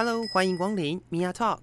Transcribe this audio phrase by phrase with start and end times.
[0.00, 1.58] Hello，欢迎光临 Mia Talk。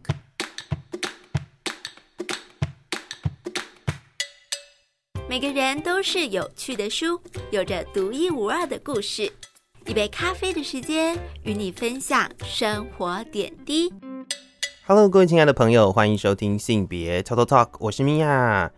[5.30, 9.32] 每个人都是有趣的书，有着独一无二的故事。
[9.86, 13.90] 一杯咖啡的时间，与你分享生活点滴。
[14.86, 18.70] Hello，各位亲爱的朋友，欢迎收听性别 Total Talk，我是 Mia。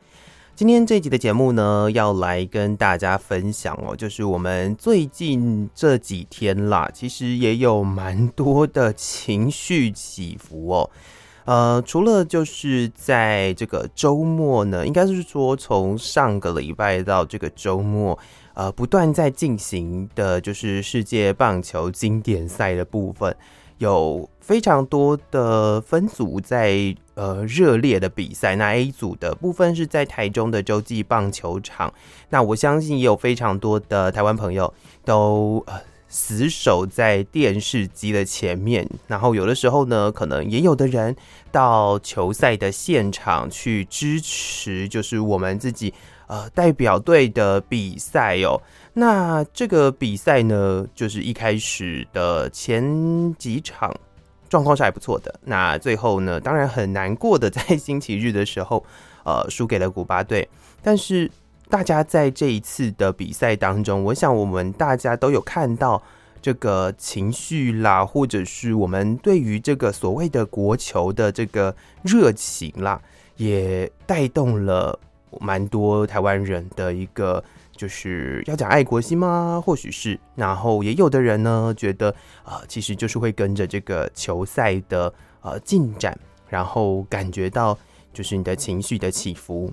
[0.58, 10.90] 今天这一集的节目呢，要来跟大家分享哦，就是我们最近这几天啦，其实也有蛮多的情绪起伏哦。
[11.46, 18.18] 呃，除了就是在这个周末呢，应该是说从上个礼拜到这个周末，
[18.56, 23.38] 呃，不断在进行的就是世界棒球经典赛的部分。
[23.78, 31.94] 有非常多的分组在呃热烈的比赛，那 A 组的部分是在台中的洲际棒球场，
[32.30, 35.74] 那我相信也有非常多的台湾朋友都呃
[36.08, 41.14] 死守在电视机的前面，然后有的时候呢，可能也有的人
[41.52, 45.94] 到球赛的现场去支持，就是我们自己
[46.28, 48.62] 呃代表队的比赛哦。
[48.94, 53.94] 那这个比赛呢，就是一开始的前几场
[54.50, 55.34] 状况是还不错的。
[55.46, 58.86] 那最后呢，当然很难过的， 在星期日的时候，
[59.24, 60.48] 呃，输给了古巴队。
[60.82, 61.30] 但是
[61.70, 66.02] 大家在这一次的比赛当中，我想我们大家都有看到
[66.42, 73.02] 这个情绪啦，或者是我们对于这个所谓的国球的这个热情啦，
[73.36, 74.98] 也带动了
[75.40, 77.44] 蛮多台湾人的一个。
[77.78, 79.62] 就是要讲爱国心吗？
[79.64, 82.10] 或许是，然后也有的人呢觉得
[82.44, 86.18] 啊、呃，其实就是会跟着这个球赛的呃进展，
[86.50, 87.78] 然后感觉到
[88.12, 89.72] 就是你的情绪的起伏。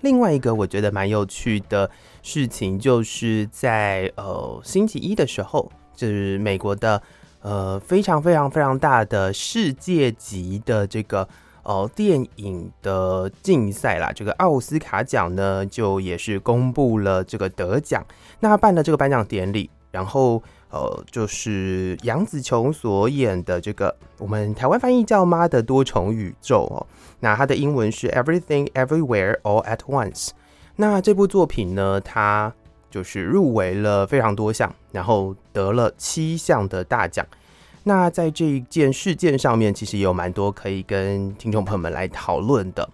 [0.00, 1.90] 另外一个我觉得蛮有趣的
[2.22, 7.02] 事情，就是在呃星期一的时候，就是美国的
[7.42, 11.28] 呃非常非常非常大的世界级的这个。
[11.62, 18.04] 哦，电影的竞赛啦，这个奥斯卡奖呢，就也是公布了这个得奖。
[18.40, 26.86] 那办了这个颁奖典礼，然后呃，就是杨紫琼所演的这个，我们台湾翻译叫《妈的多重宇宙》哦。
[27.20, 30.30] 那它的英文是 Everything Everywhere All at Once。
[30.76, 32.52] 那这部作品呢，它
[32.90, 37.26] 就是入围了非常多项，然后得了七项的大奖。
[37.82, 42.88] 那在这一件事件上面，其实也有蛮多可以跟听众朋友们来讨论的。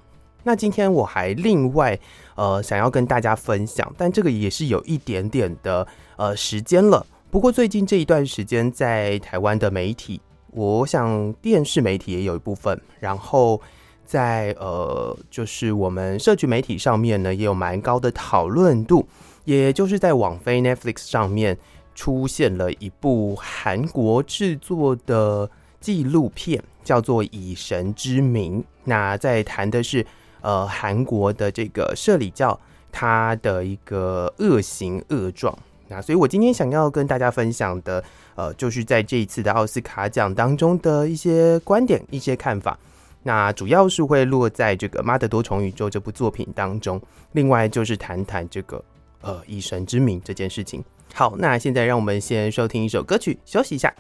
[0.45, 1.99] 那今天我还另外
[2.37, 5.85] 呃想要跟大家分享，但这个也是有一点点的
[6.17, 7.05] 呃时间了。
[7.33, 10.21] 不过最近这一段时间，在台湾的媒体，
[10.53, 13.61] 我想电视媒体也有一部分，然后
[14.05, 19.05] 在呃就是我们社区媒体上面呢，也有蛮高的讨论度，
[19.45, 21.59] 也就是在网飞 Netflix 上面。
[21.97, 28.61] 出现了一部韩国制作的纪录片，叫做《以神之名》。
[28.85, 30.07] 那在谈的是，
[30.43, 32.59] 呃，韩国的这个社里教
[32.93, 35.59] 它的一个恶行恶状。
[35.89, 42.79] 那所以我今天想要跟大家分享的，呃，就是在这一次的奥斯卡奖当中的一些观点、一些看法。
[43.23, 47.01] 那主要是会落在这个《妈的多重宇宙》这部作品当中。
[47.33, 48.85] 另外就是谈谈这个，
[49.23, 50.85] 呃，《以神之名》这件事情。
[51.19, 53.91] 好，那现在让我们先收听一首歌曲，休息一下。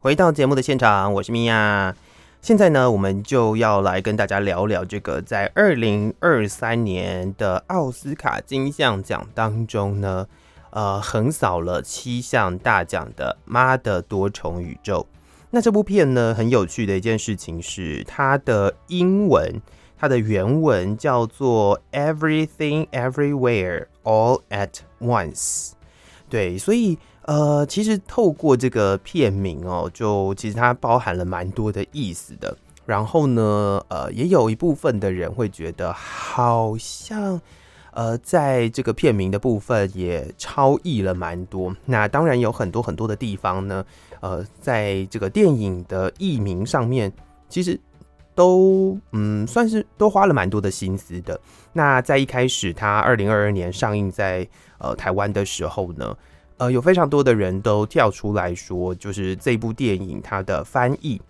[0.00, 1.94] 回到节目的现场，我是米娅。
[2.40, 10.26] 现在呢，我们就要来跟大家聊聊这个在二零二三年的奥斯卡金像奖当中呢，
[10.70, 15.06] 呃，横扫了七项大奖的《妈的多重宇宙》。
[15.50, 19.62] 那这部片呢，很有趣的一件事情是，它的英文，
[19.96, 25.70] 它的原文叫做 Everything Everywhere All at Once。
[26.28, 32.54] 对，所以呃，其实透过这个片名哦，就其实它包含了蛮多的意思的。
[32.84, 37.40] 然后呢，呃，也有一部分的人会觉得，好像
[37.92, 41.74] 呃，在这个片名的部分也超译了蛮多。
[41.86, 43.82] 那当然有很多很多的地方呢。
[44.20, 47.12] 呃，在这个电影的译名上面，
[47.48, 47.78] 其实
[48.34, 51.40] 都嗯算是都花了蛮多的心思的。
[51.72, 54.46] 那在一开始，它二零二二年上映在
[54.78, 56.16] 呃台湾的时候呢，
[56.56, 61.20] 呃，有非常多的人都跳出来说，就是这部电影它的翻译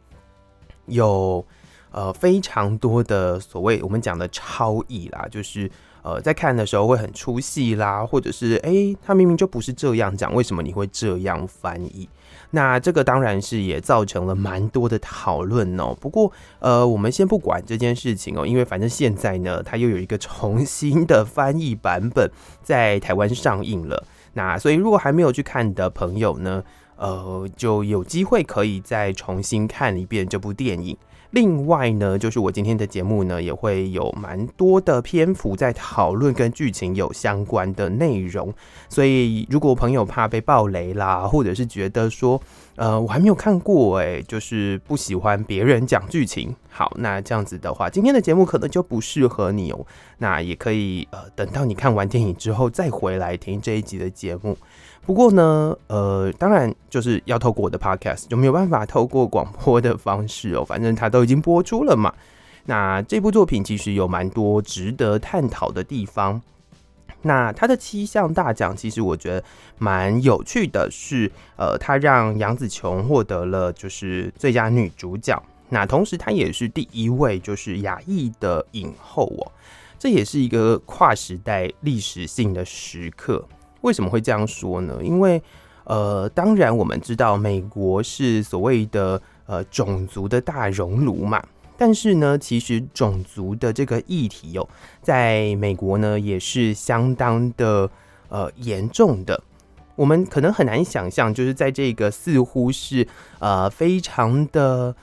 [0.86, 1.44] 有
[1.90, 5.70] 呃非常多的所谓我们讲的超译啦，就是
[6.02, 12.08] 呃在看的时候会很出戏啦，或者是哎、欸，他明明就不是这样讲，为什么你会这样翻译？
[12.50, 15.94] 那这个当然是也造成了蛮多的讨论哦。
[16.00, 22.30] 不过呃，我们先不管这件事情哦，因为反正现在呢，它又有一个重新的翻译版本
[22.62, 24.04] 在台湾上映了。
[24.32, 26.62] 那所以如果还没有去看的朋友呢，
[26.96, 30.96] 呃，就有机会可以再重新看一遍这部电影。
[31.30, 38.52] 另外呢，就是我今天的节目呢，也会有蛮多的篇幅在讨论跟剧情有相关的内容，
[38.88, 42.40] 所以如果朋友怕被爆雷啦，或者是觉得说，
[42.76, 49.86] 呃，我还没有看过，诶，就是不喜欢别人讲剧情，好，那这样子的话，今天的节目可能就不适合你哦。
[50.16, 54.56] 那也可以，呃，等到你看完电影之后再回来听这一集的节目。
[55.08, 60.62] 不过呢，呃，当然就是要透过我的 podcast，就没有办法透过广播的方式哦。
[60.62, 62.12] 反正它都已经播出了嘛。
[62.66, 66.38] 那这部作品其实有蛮多值得探讨的地方。
[67.22, 69.42] 那它的七项大奖，其实我觉得
[69.78, 75.42] 蛮有趣的是，呃，它让杨紫琼获得了就是最佳女主角。
[75.70, 79.52] 那同时，她也是第一位就是亚裔的影后哦。
[79.98, 83.42] 这也是一个跨时代历史性的时刻。
[83.82, 84.98] 为什么会这样说呢？
[85.02, 85.40] 因为，
[85.84, 91.42] 呃，当然我们知道美国是所谓的呃种族的大熔炉嘛，
[91.76, 94.68] 但是呢，其实种族的这个议题哦，
[95.00, 97.88] 在美国呢也是相当的
[98.28, 99.40] 呃严重的。
[99.94, 103.06] 我们可能很难想象，就是在这个似乎是
[103.38, 104.94] 呃非常的、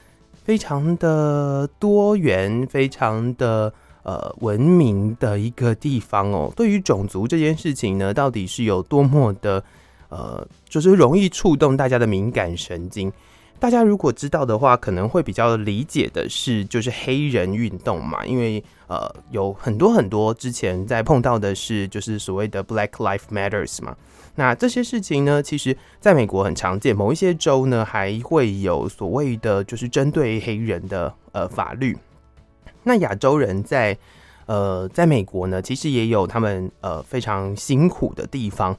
[0.44, 3.74] 非常的多元、非常的。
[4.06, 6.54] 呃，文明的一个地方哦。
[6.56, 9.63] 对于种族这件事情呢，到底是有多么的
[10.10, 13.12] 呃，就是容易触动大家的敏感神经。
[13.57, 18.24] 大家如果知道的话，可能会比较理解的是，就是黑人运动嘛。
[18.25, 23.96] 因为呃，有很多很多之前在碰到的是，就是所谓的 Black Life Matters 嘛。
[24.36, 31.98] 那这些事情呢，其实在美国很常见，某一些州呢还会有所谓的，就是针对黑人的呃法律。
[32.85, 33.97] 那亚洲人在
[34.45, 38.77] 呃，在美国呢，其实也有他们呃非常辛苦的地方。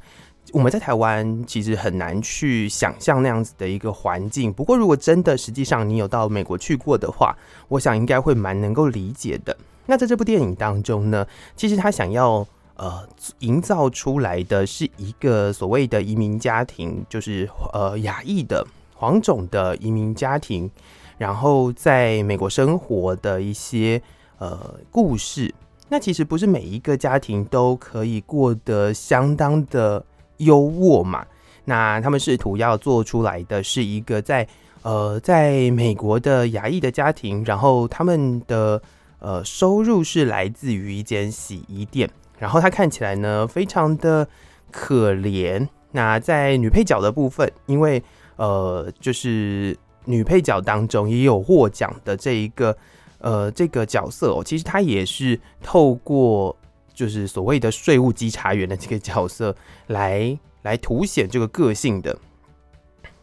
[0.53, 4.53] 我们在台湾其实很难去想象那样子的一个环境。
[4.53, 7.37] 不过，如果真的实际上你有到美国去过的话，
[7.67, 9.57] 我想应该会蛮能够理解的。
[9.87, 11.27] 那在这部电影当中呢，
[11.57, 13.05] 其实他想要呃
[13.41, 18.65] 营造出来的是一个所谓的移民家庭，就是呃亚裔的
[18.95, 20.71] 黄种的移民家庭。
[21.19, 24.01] 然后在美国生活的一些
[24.39, 25.55] 呃故事，
[25.89, 30.05] 那其实不是每一个家庭都可以过得相当的
[30.39, 31.25] 优渥嘛。
[31.65, 34.47] 那他们试图要做出来的是一个在
[34.83, 38.83] 呃在美国的亚裔的家庭，然后他们的
[39.19, 44.29] 呃收入是来自于一间洗衣店，然后他看起来呢非常的
[44.71, 45.67] 可怜。
[45.93, 48.03] 那在女配角的部分，因为
[48.37, 49.75] 呃就是。
[50.07, 52.77] 女配角当中也有获奖的这一个
[53.19, 56.57] 呃这个角色哦，其实她也是透过
[56.95, 59.55] 就是所谓的税务稽查员的这个角色
[59.89, 62.17] 来来凸显这个个性的。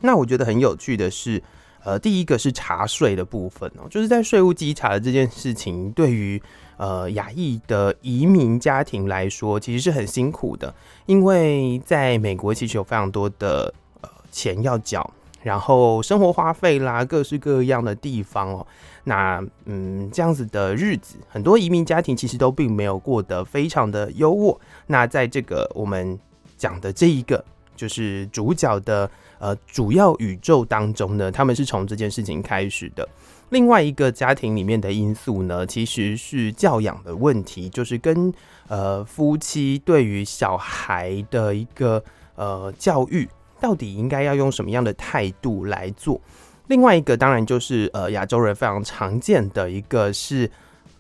[0.01, 1.41] 那我觉得很有趣的是，
[1.83, 6.41] 呃，第一个是查税的部分哦，就是在税务稽查的这件事情，对于
[6.75, 10.75] 呃亚裔的移民家庭来说，其实是很辛苦的，
[11.06, 15.09] 因为在美国其实有非常多的呃钱要缴。
[15.44, 18.66] 然后生活花费啦，各式各样的地方哦，
[19.04, 24.57] 那嗯，这样子的日子，很多移民家庭其实都并没有过得非常的优渥。
[24.88, 26.18] 那在这个我们
[26.57, 27.44] 讲的这一个
[27.76, 33.07] 就是主角的呃主要宇宙当中呢，他们是从这件事情开始的。
[33.50, 38.33] 另外一个家庭里面的因素呢，其实是教养的问题，就是跟
[38.69, 42.02] 呃夫妻对于小孩的一个
[42.35, 43.28] 呃教育。
[43.64, 46.20] 到底应该要用什么样的态度来做？
[46.68, 50.52] 另外一个当然就是呃亚洲人非常常见的一个是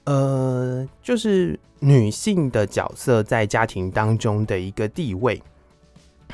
[0.05, 5.43] 呃就是女性的角色在家庭当中的一个地位。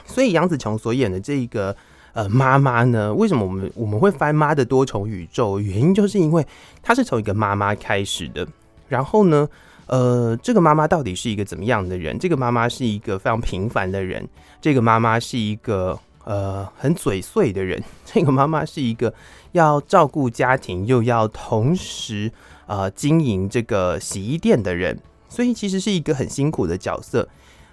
[0.06, 1.76] 所以杨紫琼所演的这个
[2.14, 5.60] 呃妈妈呢，为什么我们我们会翻妈的多重宇宙？
[5.60, 6.46] 原因就是因为
[6.84, 8.48] 她是从一个妈妈开始的。
[8.88, 9.50] 然后呢，
[9.88, 12.20] 呃，这个妈妈到底是一个怎么样的人？
[12.20, 14.30] 这个妈妈是一个非常平凡的人。
[14.62, 16.00] 这个妈妈是一个。
[16.30, 19.12] 呃，很嘴碎的人， 这个妈妈是一个
[19.54, 22.32] 要照顾家庭，又要同时
[22.68, 27.28] 呃经营这个洗衣店的人，所以其实是一个很辛苦的角色。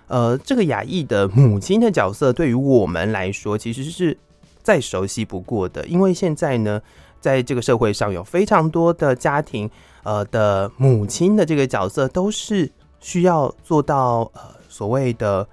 [0.07, 4.17] 呃，这个亚裔的母亲的角色，对于我们来说，其实是
[4.63, 6.81] 再熟悉不过的，因为现在呢，
[7.21, 9.71] 在这个社会上有非常多的家庭，
[10.03, 15.47] 呃的母亲的这个角色都是需要做到呃所谓的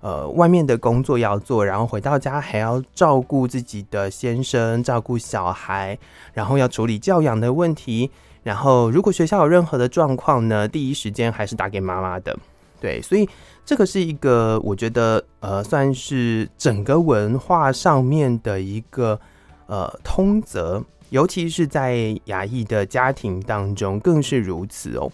[0.00, 5.98] 呃外面的工作要做，然后回到家还要照顾自己的先生，照顾小孩，
[6.32, 8.10] 然后要处理教养的问题，
[8.42, 12.36] 然后如果学校有任何的状况呢，第一时间还是打给妈妈的。
[12.80, 13.28] 对，所以
[13.64, 19.20] 这个是一个我觉得呃算是整个文化上面的一个
[19.66, 20.82] 呃通则。
[21.10, 25.10] 尤其是在亚裔的家庭当中，更是如此哦。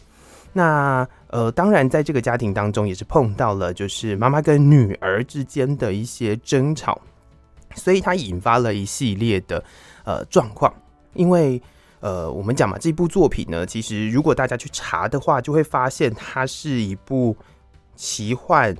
[0.56, 6.98] 那呃，当然，在这个家庭当中，也是碰到了就是妈妈跟女儿之间的一些争吵，
[7.74, 9.62] 所以它引发了一系列的
[10.06, 10.72] 呃状况。
[11.12, 11.60] 因为
[12.00, 17.36] 呃，我们讲嘛，这部作品呢，其实如果大家去查的话，就会发现它是一部
[17.94, 18.74] 奇幻，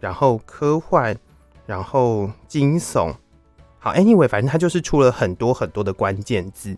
[0.00, 1.16] 然后科幻，
[1.64, 3.10] 然后惊悚。
[3.78, 6.76] 好，Anyway，反正它就是出了很多很多的关键字，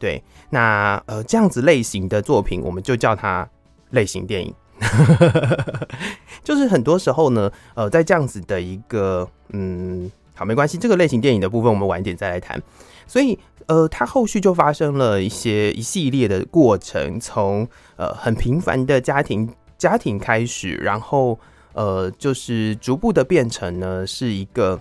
[0.00, 3.48] 对，那呃这样子类型的作品，我们就叫它
[3.92, 4.52] 类型电影。
[6.44, 12.60] 就是很多时候呢，呃，在这样子的一个嗯，好，没关系，这个类型电影的部分我们晚一点再来谈。
[13.06, 21.38] 所以呃，它后续就发生了一些一系列的过程，从呃很平凡的家庭家庭开始，然后
[21.72, 24.80] 呃就是逐步的变成呢是一个。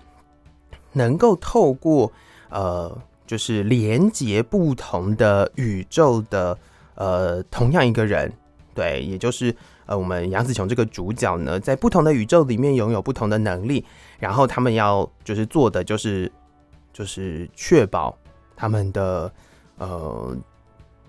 [0.94, 2.12] 能够透过
[2.50, 2.94] 呃，
[3.26, 6.58] 就是连接不同的宇宙的
[6.96, 8.30] 呃，同样一个人，
[8.74, 13.86] 对，也就是呃，我们杨紫琼这个主角呢，在不同的宇宙里面拥有不同的能力，
[14.20, 16.32] 然后他们要就是做的就是
[16.94, 18.18] 就是确保
[18.56, 19.32] 他们的
[19.78, 20.36] 呃，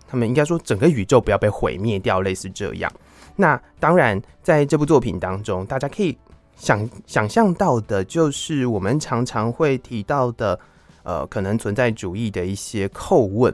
[0.06, 2.92] 他们应该说整个宇宙不要被毁灭掉，类似这样。
[3.36, 6.16] 那当然，在这部作品当中，大家可以。
[6.54, 10.56] 想想象到的，就是我们常常会提到的，
[11.02, 13.52] 呃，可能存在主义的一些叩问，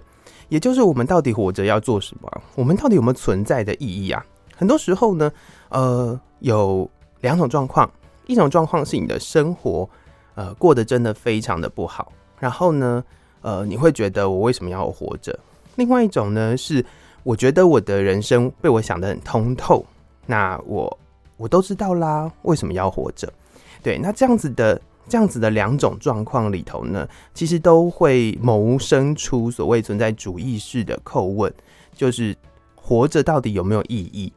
[0.49, 2.31] 也就是我们到底活着要做什么？
[2.55, 4.25] 我们到底有没有存在的意义啊？
[4.57, 5.31] 很多时候呢，
[5.69, 6.88] 呃，有
[7.21, 7.90] 两种状况，
[8.26, 9.88] 一种状况是你的生活，
[10.35, 13.05] 呃，过得真的非常的不好，然后呢，
[13.43, 15.38] 呃，你会觉得我为什么要活着？
[15.76, 16.85] 另外一种呢，是
[17.23, 19.85] 我觉得我的人生被我想得很通透，
[20.26, 20.99] 那我。
[21.40, 23.33] 我都知道啦，为什么要活着？
[23.81, 31.52] 对，那这样子的这样子的两种状况里头呢，其实都会萌生出所谓存在主义式的叩问，
[31.94, 32.36] 就是
[32.74, 34.32] 活着到底有没有意义？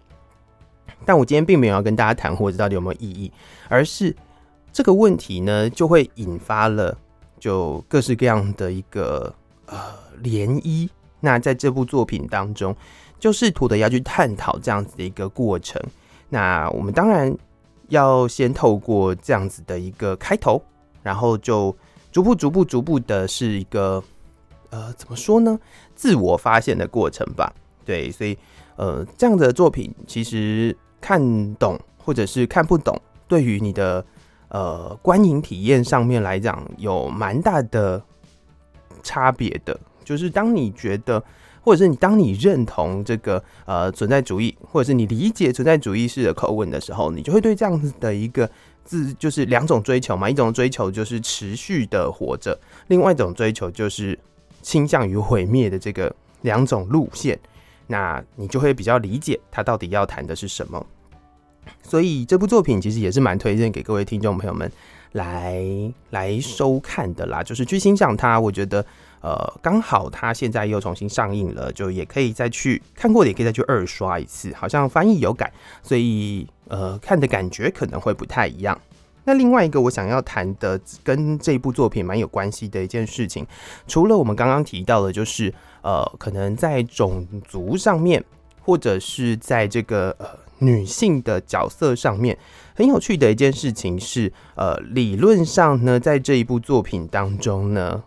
[1.06, 3.32] 但我今天并没有要跟大家谈活着到底有没有意义，
[3.68, 4.16] 而是
[4.72, 6.98] 这个问题呢，就会引发了
[7.40, 9.34] 就各式各样的一个
[9.66, 9.78] 呃
[10.24, 10.88] 涟漪。
[11.20, 12.76] 那在这部作品当中，
[13.20, 15.82] 就试图的要去探讨这样子的一个过程。
[16.30, 17.36] 那我们当然
[17.92, 20.62] 要先透过这样子的一个开头，
[21.04, 21.76] 然后就
[22.12, 24.02] 逐步、逐步、逐步的是一个
[24.70, 25.60] 呃，怎么说呢？
[25.94, 27.54] 自我发现的过程吧。
[27.86, 28.38] 对，所以
[28.78, 31.22] 呃，这样的作品其实看
[31.56, 34.04] 懂或者是看不懂，对于你的
[34.48, 38.02] 呃观影体验上面来讲，有蛮大的
[39.04, 39.80] 差别的。
[40.04, 41.24] 就是当你觉得。
[41.64, 48.50] 或者是你当你认同这个呃存在主义，或者是你理解存在主义式的叩问的时候，你就会对这样子的一个
[48.84, 54.18] 字，就是两种追求嘛，一种追求就是持续的活着，另外一种追求就是
[54.64, 57.40] 倾向于毁灭的这个两种路线，
[57.86, 60.84] 那你就会比较理解他到底要谈的是什么。
[61.84, 64.72] 所以这部作品其实也是蛮推荐给各位听众朋友们
[65.12, 65.64] 来
[66.10, 68.84] 来收看的啦，就是去欣赏它，我觉得。
[69.22, 74.52] 呃，刚好它现在又重新上映了，就也可以再去看过的，也可以再去二刷一次。
[74.54, 75.52] 好像翻译有改，
[75.84, 78.80] 所以呃，看的感觉可能会不太一样。
[79.24, 83.46] 那另外一个我想要谈的，跟这部作品蛮有关系的一件事情，
[83.88, 88.24] 除了我们刚刚提到的，就是呃，可能在种族上面，
[88.64, 90.26] 或者是在这个呃
[90.58, 92.36] 女性的角色上面，
[92.76, 98.04] 很有趣的一件事情是，呃，理论上呢，在这一部作品当中呢。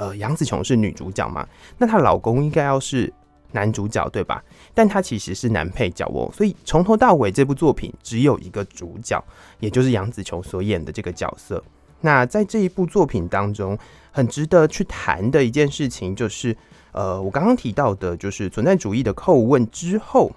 [0.00, 1.46] 呃，杨紫琼是女主角嘛？
[1.76, 3.12] 那她老公应该要是
[3.52, 4.42] 男主角对吧？
[4.72, 9.22] 但她其实是男配角哦，所以从头到尾这部作品只有一个主角，
[9.58, 11.62] 也就是杨紫琼所演的这个角色。
[12.00, 13.78] 那在这一部作品当中，
[14.10, 16.56] 很值得去谈的一件事情，就是
[16.92, 20.32] 呃，我刚刚提到的，就是存在主义的叩问之后，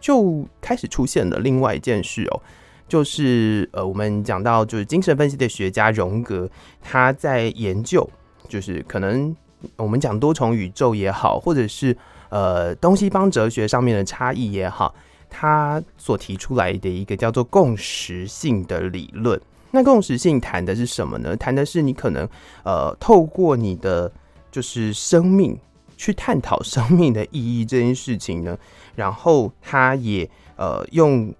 [0.00, 2.42] 就开始出现了另外一件事哦，
[2.88, 6.50] 就是呃，我们讲到就是精神分析的学家荣格，
[6.82, 8.10] 他在研究。
[8.48, 9.34] 就是可能
[9.76, 11.96] 我们讲多重宇宙也好，或者是
[12.28, 14.94] 呃东西方哲学上面的差异也好，
[15.28, 19.40] 他所提出来的一个叫做共识性的理论。
[19.70, 21.36] 那共识性谈的是什么呢？
[21.36, 22.26] 谈的是你可能
[22.64, 24.10] 呃透过你的
[24.50, 25.58] 就是生命，
[25.96, 28.56] 去探讨生命的意义这件事情呢，
[28.94, 31.34] 然后他也呃用，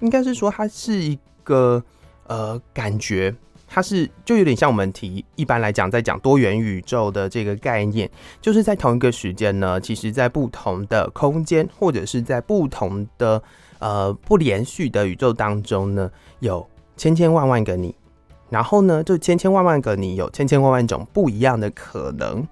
[0.00, 1.82] 应该是说它是一个
[2.26, 3.34] 呃感觉。
[3.76, 13.42] 它是就有点像我们提一般来讲，在讲多元宇宙的这个概念，就是在同一个时间呢，其实在不同的空间，或者是在不同的
[13.78, 16.66] 呃不连续的宇宙当中呢，有
[16.96, 17.94] 千千万万个你，
[18.48, 22.48] 然后呢，就千千万万个你有千千万万种不一样的可能。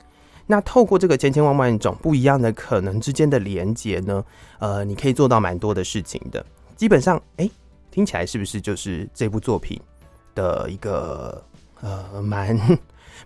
[0.47, 4.23] 那透过这个千千万万种不一样的可能之间的连接呢，
[4.59, 6.45] 呃，你可以做到蛮多的事情的。
[6.76, 7.49] 基本上，哎，
[7.90, 9.81] 听起来是不是就是这部作品
[10.35, 11.43] 的一个
[11.81, 12.59] 呃蛮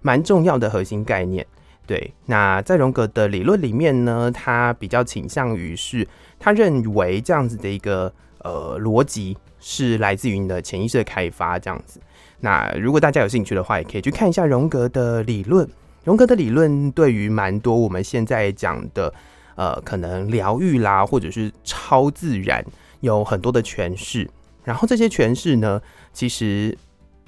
[0.03, 1.45] 蛮重要的核心概念，
[1.87, 2.13] 对。
[2.27, 6.07] 那在荣格的理论里面呢，他比较倾向于是，
[6.39, 8.13] 他认为这样子的一个
[8.45, 12.01] 呃逻辑是来自于你的潜意识的开发这样子。
[12.41, 15.69] 那如果大家有兴趣的话，也可以去看一下荣格的理论。
[16.05, 19.13] 荣格的理论对于蛮多我们现在讲的
[19.57, 22.65] 呃可能疗愈啦，或者是超自然
[23.01, 24.29] 有很多的诠释。
[24.63, 25.81] 然后这些诠释呢，
[26.13, 26.77] 其实。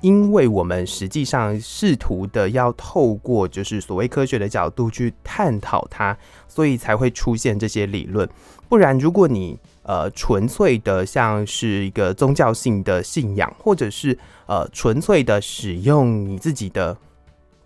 [0.00, 6.16] 因为我们实际上试图的要透过就是所谓科学的角度去探讨它，
[6.49, 8.28] 所以才会出现这些理论。
[8.69, 16.97] 不然，如果你呃纯粹的像是一个宗教性的信仰，或者是呃纯粹的使用你自己的，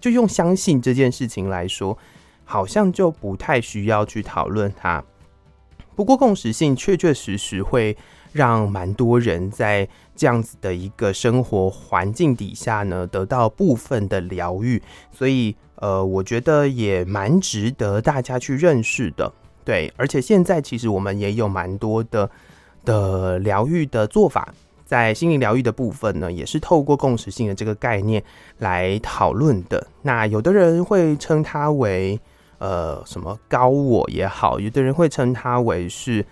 [0.00, 1.96] 就用相信这件事情来说，
[2.44, 5.04] 好像就不太需要去讨论它。
[5.94, 7.96] 不过，共识性确确实实会。
[8.34, 14.80] 让蛮多人在这样子的一个生活环境底下呢，得到部分的疗愈，
[15.10, 19.32] 所以呃，我觉得也蛮值得大家去认识的。
[19.64, 22.30] 对，而且现在其实我们也有蛮多的
[22.84, 24.54] 的疗愈的做法，
[24.84, 28.22] 在心灵疗愈的部分呢，也是透过共识性的这个概念
[28.58, 29.84] 来讨论的。
[30.02, 32.20] 那有的人会称它为
[32.58, 36.24] 呃什么高我也好，有的人会称它为是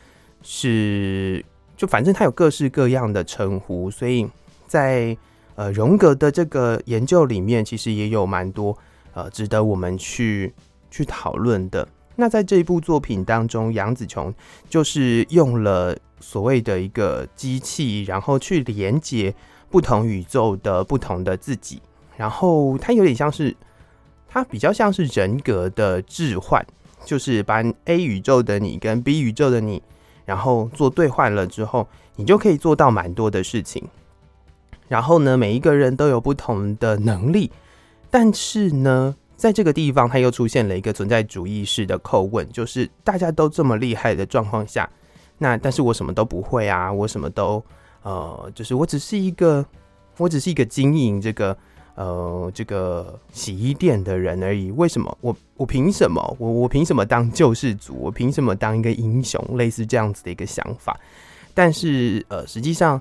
[0.42, 1.44] 是。
[1.82, 4.24] 就反正他有各式各样的称呼，所以
[4.68, 5.16] 在
[5.56, 8.78] 呃荣格的这个研究里面，其实也有蛮多
[9.14, 10.54] 呃值得我们去
[10.92, 11.88] 去讨论的。
[12.14, 14.32] 那在这一部作品当中，杨紫琼
[14.70, 19.34] 就是用了所谓的一个机器，然后去连接
[19.68, 21.82] 不同宇宙的不同的自己，
[22.16, 23.56] 然后它有点像是，
[24.28, 26.64] 它比较像是人格的置换，
[27.04, 29.82] 就是把 A 宇宙的你跟 B 宇宙的你。
[30.24, 33.82] 然后做兑换了之后，你就可以做到蛮多的事情。
[34.88, 37.50] 然后呢，每一个人都有不同的能力，
[38.10, 44.88] 但是呢，在这个地方，它又出现了一个存在主义式的叩问，就是大家都这么厉害的状况下，
[45.38, 47.64] 那但是我什么都不会啊，我什么都
[48.02, 49.64] 呃，就是我只是一个，
[50.18, 51.56] 我只是一个经营这个。
[51.94, 54.70] 呃，这个洗衣店的人而已。
[54.70, 57.94] 为什么我我凭什么我我凭什么当救世主？
[58.00, 59.44] 我凭什么当一个英雄？
[59.58, 60.98] 类似这样子的一个想法。
[61.52, 62.98] 但是呃，实际上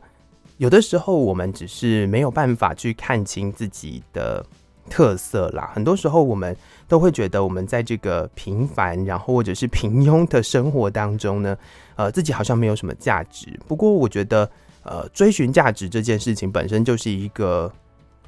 [0.58, 4.46] 有的时候我们只是没有办法去看清自己的
[4.90, 5.72] 特色啦。
[5.74, 6.54] 很多时候我们
[6.90, 11.58] 都会觉得我们在这个平凡，然后或者是平庸的生活当中呢，
[11.96, 13.58] 呃，自己好像没有什么价值。
[13.70, 14.52] 不过我觉得，
[14.84, 17.72] 呃，追寻价值这件事情本身就是一个。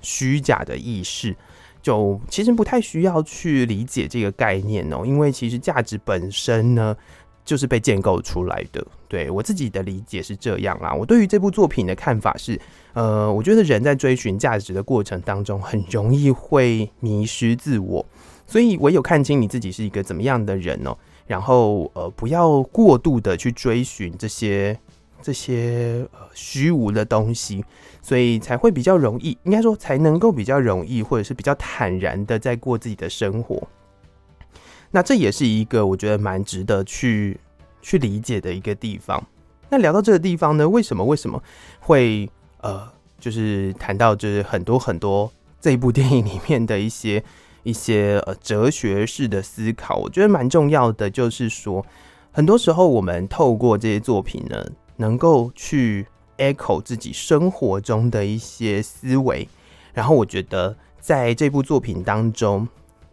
[0.03, 1.35] 虚假的意识，
[1.81, 6.95] 就其实不太需要去理解这个概念哦，因为其实价值本身呢，
[7.43, 8.85] 就是被建构出来的。
[9.07, 10.93] 对，我自己的理解是这样啦。
[10.93, 12.59] 我对于这部作品的看法是，
[12.93, 18.05] 呃，我觉得人在追寻价值的过程当中，很容易会迷失自我，
[18.45, 24.77] 所以唯有看清你自己是一个怎么样的人哦，然后呃，不要过度的去追寻这些。
[25.25, 27.63] 这些虚无的东西，
[28.03, 33.65] 所以才会比较容易，应该说才能够比较容易，或者是比较坦然的在过自己的生活。
[34.91, 37.39] 那这也是一个我觉得蛮值得去
[37.81, 39.23] 去理解的一个地方。
[39.69, 41.41] 那聊到这个地方呢，为什么为什么
[41.79, 42.85] 会呃，
[43.17, 47.23] 就是谈到就是很多很多这一部电影里面的一些
[47.63, 51.83] 一些呃哲学式的思考，我觉得蛮重要的，就是说
[52.33, 54.61] 很多时候我们透过这些作品呢。
[54.95, 56.05] 能够去
[56.37, 59.47] echo 自己生活中的一些思维，
[59.93, 62.67] 然后我觉得在这部作品当中，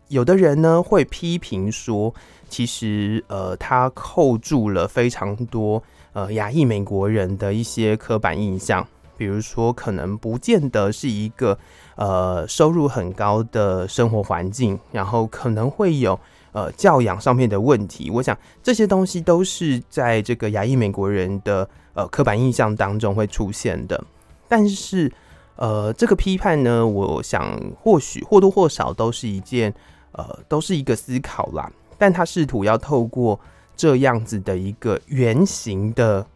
[0.09, 2.15] 有的人呢会批评说，
[2.49, 11.59] 其实呃，他扣住了非常多呃亚裔美国人的一些刻板印象，比如说可能不见得是一个
[11.97, 16.19] 呃收入很高的生活环境，然后可能会有。
[16.53, 24.03] 呃，教养上面的问题，我想这些东西都是在这个亚裔美国人的呃刻板印象当中会出现的。
[24.49, 25.13] 但是，
[25.57, 29.73] 呃，这个批判呢，我想或许或多或少都是一件
[30.13, 31.71] 呃，都是一个思考啦。
[31.99, 33.39] 但他试图要透过
[33.77, 36.27] 这样子的一个圆形的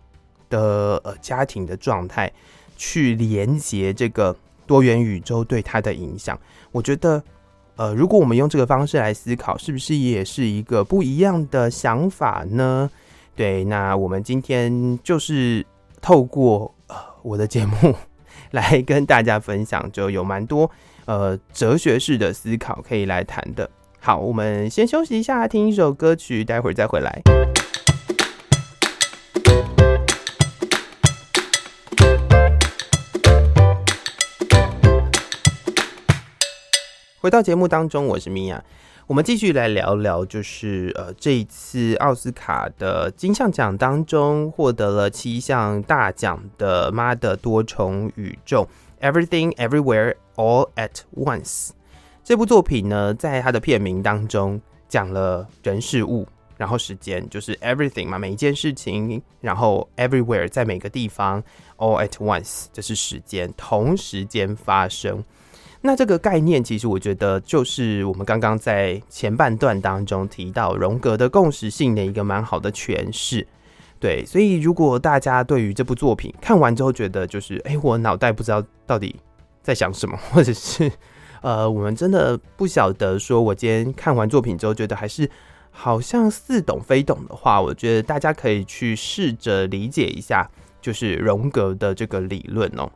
[0.50, 2.30] 的呃家庭的状态，
[2.76, 4.36] 去连接这个
[4.66, 6.38] 多元宇宙对他的影响。
[6.70, 7.22] 我觉得，
[7.76, 12.90] 呃，如果我们用这个方式来思考，是不是也是一个不一样的想法呢？
[13.36, 15.66] 对，那我们今天就是
[16.00, 17.94] 透过呃我的节目
[18.52, 20.70] 来跟大家分享，就有蛮多
[21.06, 23.68] 呃哲学式的思考可以来谈的。
[23.98, 27.22] 好，我们先休息一下，听一首歌曲，待会儿再回来。
[37.18, 38.62] 回到节目当中，我是米娅。
[39.06, 48.66] 我们继续来聊聊，就是呃，这一次奥斯卡的金像奖当中获得了七项大奖的《妈的多重宇宙》
[49.06, 51.72] （Everything Everywhere All at Once）
[52.24, 61.44] 这部作品呢，在它的片名当中讲了人事物，然后时间，就是 everything 嘛，每一件事情，然后 everywhere 在每个地方
[61.76, 65.22] ，all at once 这是时间，同时间发生。
[65.86, 73.46] 那这个概念，其实我觉得就是我们刚刚在前半段当中提到荣格的共识性的一个蛮好的诠释。
[74.00, 79.14] 对，所以如果大家对于这部作品看完之后觉得就是，哎，我脑袋不知道到底
[79.62, 80.90] 在想什么， 或者是
[81.42, 85.30] 呃，我们真的不晓得说，我今天看完作品之后觉得还是
[85.70, 92.90] 好像似懂非懂的话，我觉得大家可以去试着理解一下，就是荣格的这个理论哦。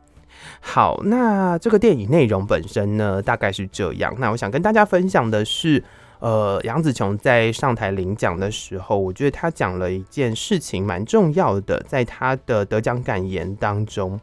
[0.61, 4.13] 好，那这个电影内容本身呢，大概是这样。
[4.17, 5.83] 那我想跟大家分享的是，
[6.19, 14.19] 呃，杨紫琼在上台领奖的时候，我觉得她讲了一件事情蛮重要的，在她的得奖感言当中，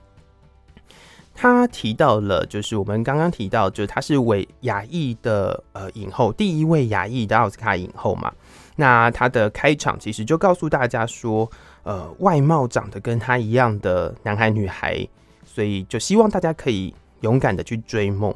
[1.35, 8.33] 她提到了，就是我们刚刚提到，就是她是为亚裔的呃影后，第一位亚裔的奥斯卡影后嘛。
[8.77, 11.51] 那她的开场其实就告诉大家说，
[11.83, 15.07] 呃，外貌长得跟她一样的男孩女孩。
[15.57, 18.35] 所以就希望大家可以勇敢的去追梦，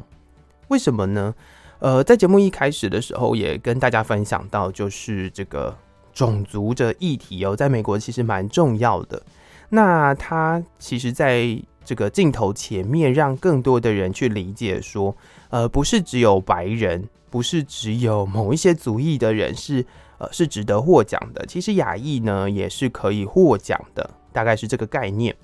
[0.68, 1.35] 为什么呢？
[1.80, 5.76] 呃，在节目一开始的时候，也跟大家分享到，就是这个
[6.14, 9.22] 种族的议题哦，在美国其实蛮重要的。
[9.68, 15.14] 那他其实在这个镜头前面，让更多的人去理解说，
[15.50, 19.85] 呃，不是只有白人，不是只有某一些族裔的人是
[20.16, 25.37] 呃是值得获奖的，其实亚裔呢也是可以获奖的，大概是这个概念。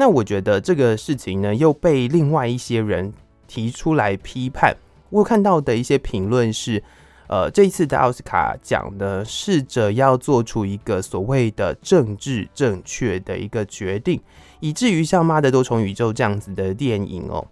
[0.00, 3.12] 那我觉得这个事情呢，又被另外一些人
[3.48, 4.76] 提出来批判。
[5.10, 6.80] 我看到的一些评论是，
[7.26, 14.20] 呃，这一次的奥斯卡奖呢，试着要做出一个所谓的政治正确的一个决定，
[14.60, 17.44] 以至于像《妈的多重宇宙》这样子的电影哦，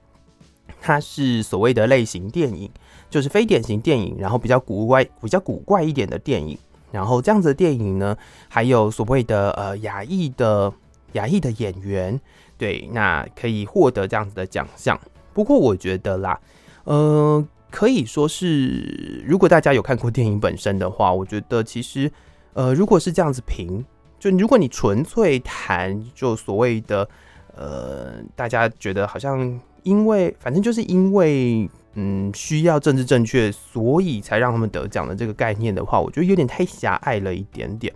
[0.81, 2.71] 它是所谓的类型电影，
[3.11, 6.57] 就是非典型电影，然后比较古怪、比较古怪一点的电影。
[6.93, 8.17] 然后这样子的电影呢，
[8.49, 10.73] 还有所谓的呃亚裔的。
[11.17, 12.19] 亚裔的演员，
[12.57, 14.99] 对，那可以获得这样子的奖项。
[15.35, 16.41] 不过我觉得啦，
[16.85, 22.11] 呃，可以说是，如果大家有看过电影本身的话，我觉得其实，
[22.55, 23.85] 呃，如果是这样子评，
[24.19, 27.07] 就如果你纯粹谈，就所谓的，
[27.55, 37.93] 呃，大家觉得好像因为，反正就是因为，嗯，需要政治正确，所以才让他们得奖的这个概念的话，我觉得有点太狭隘了一点点。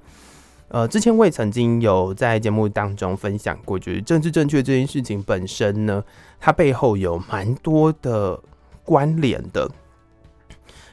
[0.72, 6.04] 呃，之前我也曾经有在节目当中分享过，就是政治正确这件事情本身呢，
[6.38, 8.40] 它背后有蛮多的
[8.85, 9.68] 关联的。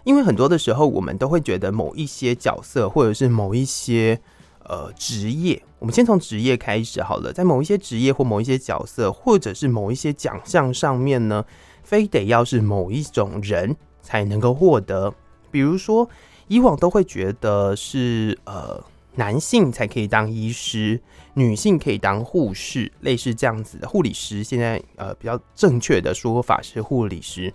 [0.03, 4.19] 因为很多的时候，我们都会觉得某一些角色，或者是某一些
[4.63, 11.45] 呃职业，我们先从职业开始好了，在某一些职业或某一些角色，或者是某一些奖项上面呢，
[11.83, 15.13] 非得要是某一种人才能够获得。
[15.51, 16.09] 比如说，
[16.47, 18.83] 以往都会觉得是呃。
[19.17, 21.01] 男性才可以当医师，
[21.33, 24.43] 女性可以当护士，类似这样子的护理师。
[24.43, 27.51] 现在呃比较正确的说法是护理师。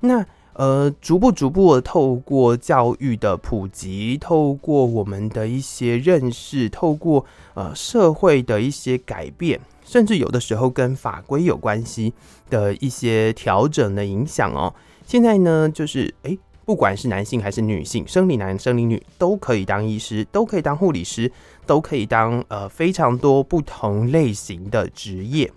[0.00, 7.24] 那呃逐步逐步的透过教育的普及，透过我们的一些认识，透过
[7.54, 12.12] 呃社会的一些改变，甚至有的时候跟法规有关系
[12.50, 14.74] 的一些调整的影响哦。
[15.06, 16.36] 现在呢就是诶。
[16.64, 21.30] 不管是男性还是女性，生理男、生理女都可以当医师，都可以当护理师，
[21.66, 25.52] 都可以当呃非常多不同类型的职业。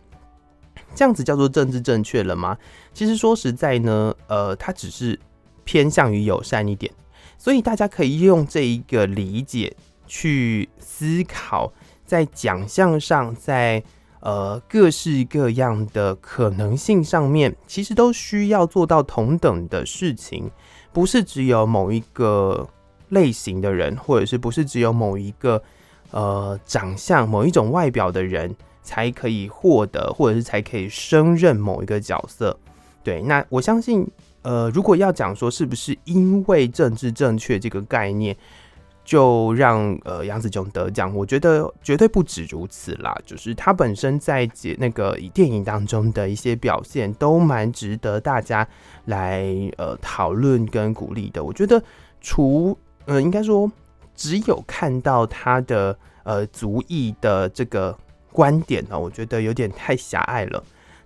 [0.93, 2.57] 这样子叫做政治正确了吗？
[2.93, 5.17] 其实说实在呢，呃，它只是
[5.63, 6.91] 偏向于友善一点，
[7.37, 9.75] 所以大家可以用这一个理解
[10.07, 11.71] 去思考，
[12.05, 13.83] 在奖项上，在
[14.21, 20.49] 呃各式各样的可能性上面，其实都需要做到同等的事情。
[20.97, 22.67] 不是只有某一个
[23.09, 25.61] 类型的人，或者是不是只有某一个
[26.09, 32.57] 呃长相、某一种外表的人才可以获得，或者是才可以升任某一个角色。
[33.03, 34.07] 对，那我相信，
[34.41, 38.35] 呃，如果要讲说是不是因为政治正确这个概念，
[39.07, 43.17] 就让呃杨紫琼得奖，我觉得绝对不止如此啦。
[43.25, 48.67] 就是他本身在解那个以电影当中的一些表现，都蛮值得大家
[49.05, 51.41] 来呃讨论跟鼓励的。
[51.41, 51.81] 我觉得
[52.19, 53.71] 除呃应该说
[54.13, 57.97] 只有看到他的呃族裔的这个
[58.33, 60.61] 观点呢，我觉得有点太狭隘了。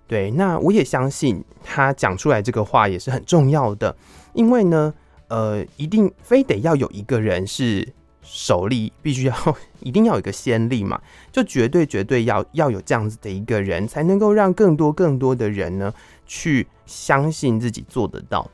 [0.08, 3.94] 对，那我也相信他讲出来这个话也是很重要的，
[4.32, 4.92] 因为呢。
[5.32, 7.88] 呃，一定非得要有一个人是
[8.20, 9.34] 首例， 必须要
[9.80, 11.00] 一定要有一个先例嘛，
[11.32, 15.90] 就绝对绝对要要有这样子的一个人，才能够让更多更多的人呢
[16.26, 18.46] 去相信自己做得到。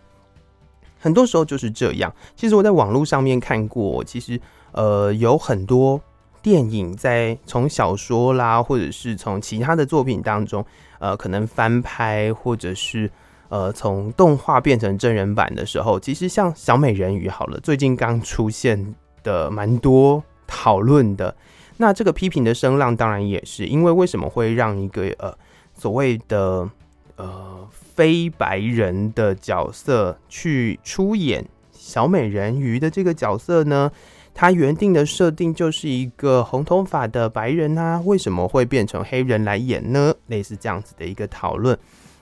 [1.00, 2.14] 很多时候就是这样。
[2.36, 6.00] 其实我在网络上面看过，其实呃有很多
[6.40, 10.64] 电影在从小说啦，或者是从其他的作品当中，
[11.00, 13.10] 呃，可能翻拍或者是。
[13.48, 21.34] 呃，从动画变成真人版的时候，其实像小美人鱼好了，最近刚出现的蛮多讨论的。
[21.78, 25.32] 那这个批评的声浪当然也是因为为什么会让一个呃
[25.74, 26.68] 所谓的
[27.16, 33.90] 呃非白人的角色去出演小美人鱼的这个角色呢？
[34.34, 40.14] 他原定的设定就是一个红头发的白人啊，为什么会变成黑人来演呢？
[40.26, 41.76] 类似这样子的一个讨论。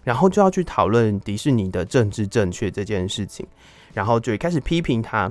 [0.07, 3.45] 然后就要去讨论迪士尼的政治正确这件事情，
[3.93, 5.31] 然后就开始批评他。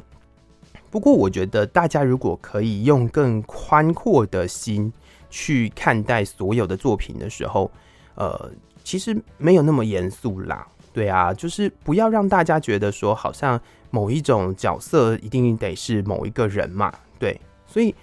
[0.91, 4.91] 不过，我觉得大家如果可以用更宽阔的心
[5.29, 7.71] 去看待所有的作品的时候，
[8.15, 8.51] 呃，
[8.83, 10.67] 其实没有那么严肃啦。
[10.91, 13.57] 对啊，就是不要让大家觉得说，好像
[13.91, 16.93] 某一种角色一定得是某一个人嘛。
[17.17, 17.95] 对，所以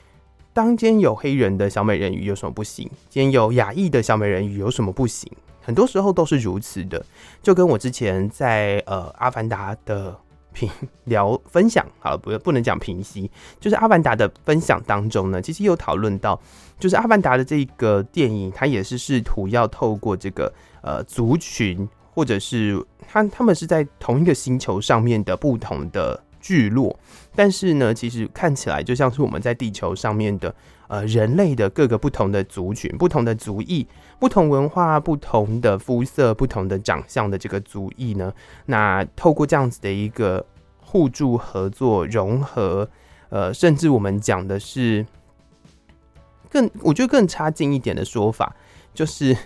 [0.54, 2.90] 当今天有黑人的小美人鱼有什么不行？
[3.10, 5.30] 今天有亚裔的小美人鱼有什么不行？
[5.62, 7.04] 很多时候都是如此的，
[7.42, 10.14] 就跟我之前在呃《阿凡达》的
[10.52, 10.68] 评
[11.04, 16.38] 聊分享，好，不不能讲评析，就是《阿凡达》的分享当中呢，其实有讨论到，
[16.78, 26.94] 就是《阿凡达》的这个电影，它也是试图要透过这个呃族群，或者是他他们是在同一个星球上面的不同的聚落，
[27.34, 30.54] 但是呢，其实看起来就像是我们在地球上面的
[30.88, 33.86] 呃人类的各个不同的族群、不同的族裔。
[34.18, 38.32] 不同文化、不同的肤色、不同的长相的这个族裔呢，
[38.66, 40.46] 那透过这样子的一个
[40.78, 42.88] 互助合作、融合，
[43.30, 45.04] 呃，甚至我们讲的是
[46.48, 48.54] 更，我觉得更差劲一点的说法，
[48.94, 49.36] 就是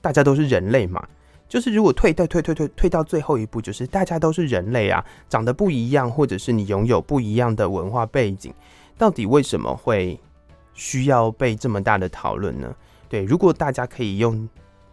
[0.00, 1.06] 大家都是人类嘛。
[1.48, 8.52] 就是如果退退退退退退到最后一步，就是大家都是人类啊，长得不一样，或者是你拥有不一样的文化背景，
[8.98, 10.18] 到底为什么会
[10.74, 12.74] 需要被这么大的讨论呢？
[13.08, 14.48] 对，如果大家可以用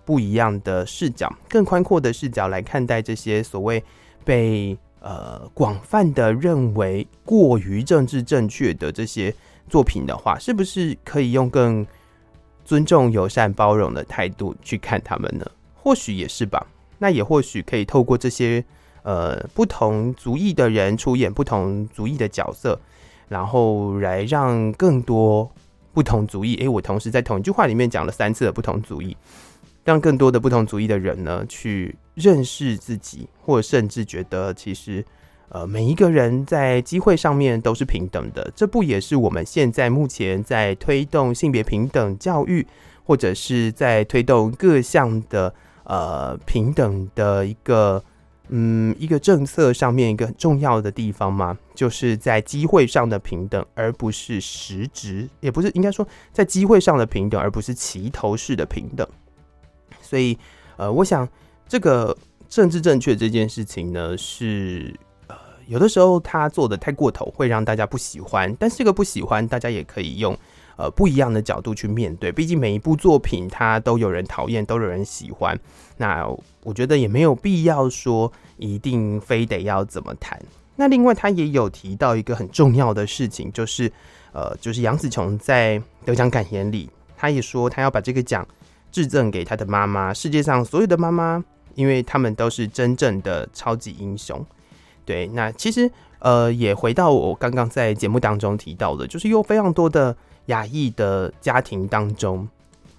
[0.05, 3.83] 不一样的视角、更宽阔的视角来看待这些所谓
[4.23, 9.33] 被呃广泛的认为过于政治正确的这些
[9.67, 11.85] 作品的话，是不是可以用更
[12.63, 15.45] 尊重、友善、包容的态度去看他们呢？
[15.83, 16.65] 或许也是吧。
[16.99, 18.63] 那也或许可以透过这些
[19.03, 22.79] 呃不同族裔的人出演不同族裔的角色，
[23.27, 25.51] 然后来让更多。
[25.95, 29.15] 不同族裔，诶，我同时在同一句话里面讲了三次的不同族裔，
[29.83, 35.05] 让更多的不同族裔的人呢去认识自己，或甚至觉得其实，
[35.49, 38.51] 呃，每一个人在机会上面都是平等的。
[38.55, 42.65] 这不也是我们现在目前在推动性别平等教育，
[43.03, 48.03] 或者是在推动各项的呃平等的一个。
[48.49, 59.07] 嗯，一个政策上面一个很重要的地方嘛，就是在机会上的平等，而不是实质，也不是应该说在机会上的平等，而不是齐头式的平等。
[60.01, 60.37] 所以，
[60.75, 61.27] 呃，我想
[61.69, 62.15] 这个
[62.49, 64.93] 政治正确这件事情呢，是
[65.27, 68.53] 呃有的时候他做的太过头，会让大家不喜欢。
[68.59, 70.37] 但是这个不喜欢，大家也可以用。
[70.75, 75.57] 呃，不一样的角度去面对，毕竟每一部作品它都有人讨厌，都有人喜欢。
[75.97, 76.27] 那
[76.63, 80.41] 我觉得也没有必要说一定非得要怎么谈。
[80.75, 83.91] 那另外他也有提到一个很重要的事情，就是
[84.31, 88.43] 呃，就是杨紫琼在得奖感言里，他也说他要把这个奖
[88.91, 91.43] 致赠给他的妈妈，世界上所有的妈妈，
[91.75, 94.43] 因为他们都是真正的超级英雄。
[95.05, 100.17] 对，那其实呃，也回到我刚刚在节目当中提到的，就是有非常多的。
[100.47, 102.47] 亚裔的家庭当中，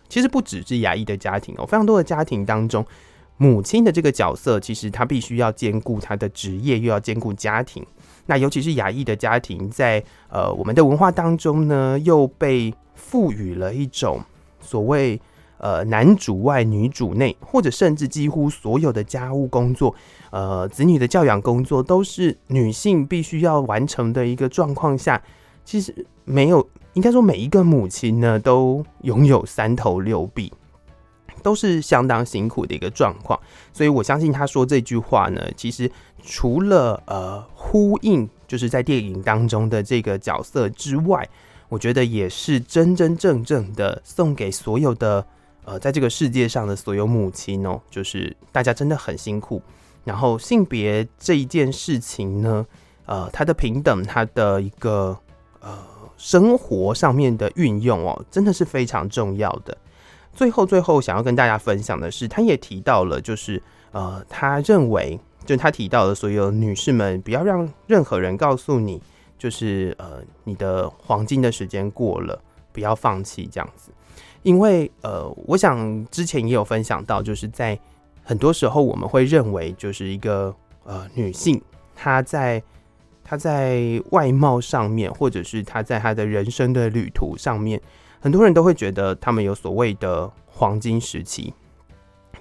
[0.08, 2.84] 其实不只是亚裔的家庭哦，非常多的家庭当中，
[3.36, 7.84] 母亲的这个角色，其实她必须要兼顾她的职业，又要兼顾家庭。
[8.26, 14.20] 那尤其是亚裔的家庭在，在呃我们的文化当中呢，又被赋予了一种
[14.60, 15.20] 所谓
[15.58, 19.94] 呃男主外女主内，或者甚至几乎所有的家务工作，
[20.30, 25.20] 呃子女的教养工作都是女性必须要完成的一个状况下，
[25.64, 30.52] 其实没有，应该说每一个母亲呢都拥有三头六臂。
[31.42, 33.38] 都是相当辛苦的一个状况，
[33.70, 35.90] 所以我相信他说这句话呢，其实
[36.24, 41.28] 除了呃呼应就是在电影当中的这个角色之外，
[41.68, 45.26] 我觉得也是真真正正的送给所有的
[45.66, 49.60] 呃在这个世界上的所有母亲哦，就是大家真的很辛苦。
[50.02, 52.64] 然后性别这一件事情呢，
[53.04, 55.18] 呃，它的平等，它的一个
[55.64, 55.78] 呃
[56.16, 59.76] 生活上面的运用哦，真的是非常重要的。
[60.32, 69.00] 最后，最后想要跟大家分享的是，他也提到了，就是呃，他认为，就他提到的所有女士们，不要让任何人告诉你，
[69.38, 72.40] 就是呃，你的黄金的时间过了，
[72.72, 73.90] 不要放弃这样子。
[74.42, 77.78] 因为呃，我想之前也有分享到，就是在
[78.24, 81.62] 很多时候我们会认为，就是一个呃女性，
[81.94, 82.60] 她在
[83.24, 87.80] 他在外貌上面，或者是他在他的人生的旅途上面。
[88.20, 91.52] 很多人都会觉得他们有所谓的黄金时期，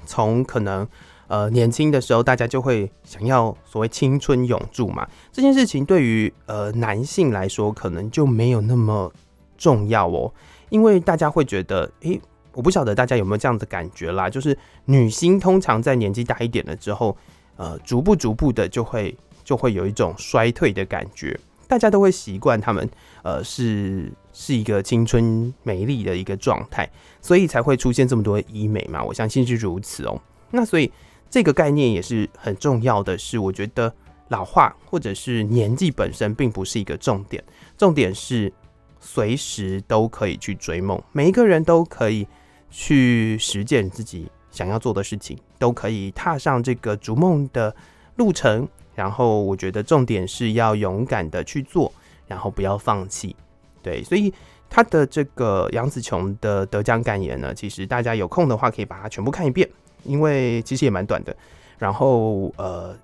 [0.05, 0.87] 从可能
[1.27, 5.07] 呃年轻的时候，大家就会想要所谓青春永驻嘛。
[5.31, 9.11] 这件事情对于呃男性来说，可能就没有那么
[9.57, 10.33] 重要哦，
[10.69, 12.21] 因为大家会觉得，诶，
[12.53, 17.17] 我不晓得大家有没有这样的感觉啦，就是女性通常在年纪大一点了之后，
[17.57, 19.13] 呃，逐步逐步的就会
[19.53, 21.39] 就会有一种衰退的感觉。
[21.67, 22.89] 大家都会习惯他们，
[23.21, 26.89] 呃，是是一个青春美丽的一个状态，
[27.21, 29.03] 所以才会出现这么多医美嘛。
[29.03, 30.19] 我相信是如此哦。
[30.49, 30.91] 那所以
[31.29, 33.93] 这个概念也是很重要的是，我觉得
[34.29, 37.43] 老化或者是年纪本身并不是一个重点，
[37.77, 38.51] 重点是
[38.99, 42.27] 随时都可以去追梦，每一个人都可以
[42.71, 47.75] 去实践自己想要做的事情，都可以踏上这个逐梦的
[48.15, 48.67] 路程。
[48.95, 51.91] 然后我觉得重点是要勇敢的去做，
[52.27, 53.35] 然后不要放弃。
[53.81, 54.33] 对，所以
[54.69, 59.67] 他的这个杨紫琼的得奖感言呢，其实大家有空的话可以把它全部看一遍，
[60.03, 61.35] 因为其实也蛮短的。
[61.79, 62.95] 然后呃，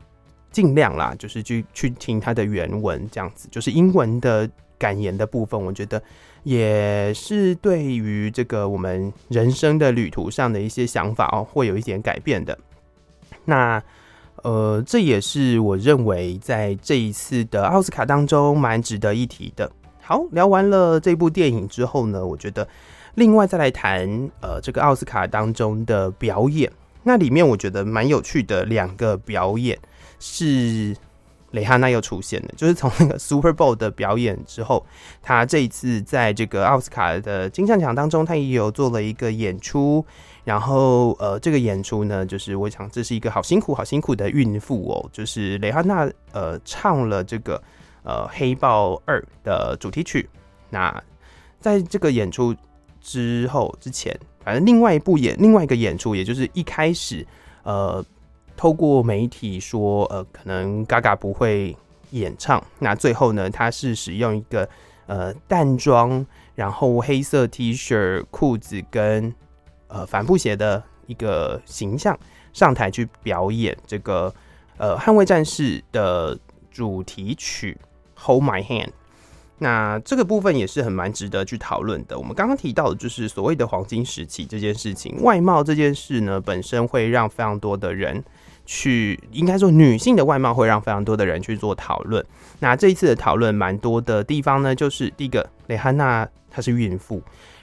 [0.52, 6.02] 尽量啦，就是去去听他的原文，这样子就是英文的感言的部分，我觉得
[6.44, 12.58] 也是对于这个我们人生的旅途上的一些想法哦，会有一点改变的。
[13.46, 13.84] 那。
[14.44, 19.72] 呃，这也是我认为在这一次的奥斯卡当中蛮值得一提的。
[20.02, 22.68] 好，聊完了这部电影之后呢，我觉得
[23.16, 26.72] 另外再来谈呃这个奥斯卡当中的表演，
[27.04, 29.78] 那里面我觉得蛮有趣的两个表演
[30.20, 30.96] 是。
[31.54, 34.86] 蕾哈娜又出现了，就是从那个 Super Bowl 的表演之后，
[35.20, 40.06] 她这一次在这个奥斯卡的金像奖当中，她也有做了一个演出。
[40.50, 45.10] 然后，呃，这个演出呢，就是我想这是一个好辛苦、好辛苦的孕妇哦。
[45.14, 47.62] 就是蕾哈娜呃唱了这个
[48.02, 50.28] 呃《黑豹二》的主题曲。
[50.72, 51.04] 那
[51.60, 52.56] 在这个演出
[53.00, 57.24] 之后之前，反正另外一部演另外一个演出，也就是一开始
[57.62, 58.04] 呃。
[58.58, 61.74] 透过媒体说，呃，可能 Gaga 不会
[62.10, 62.62] 演唱。
[62.78, 64.68] 那最后呢，他是使用一个
[65.06, 69.34] 呃淡妆，然后黑色 T 恤、裤子跟
[69.90, 72.18] 呃帆布鞋的一个形象
[72.54, 74.34] 上台去表演这个
[74.78, 76.40] 呃捍卫战士的
[76.72, 77.78] 主题曲
[78.26, 78.88] 《Hold My Hand》。
[79.58, 82.18] 那这个部分也是很蛮值得去讨论的。
[82.18, 88.24] 我们刚刚提到的就是所谓的黄金时期这件事情，外貌这件事呢，本身会让非常多的人。
[88.72, 92.24] 去应该说，女性的外貌会让非常多的人去做讨论。
[92.60, 97.20] 那这一次的讨论蛮多的地方呢，就是第一个，蕾哈娜她是孕妇，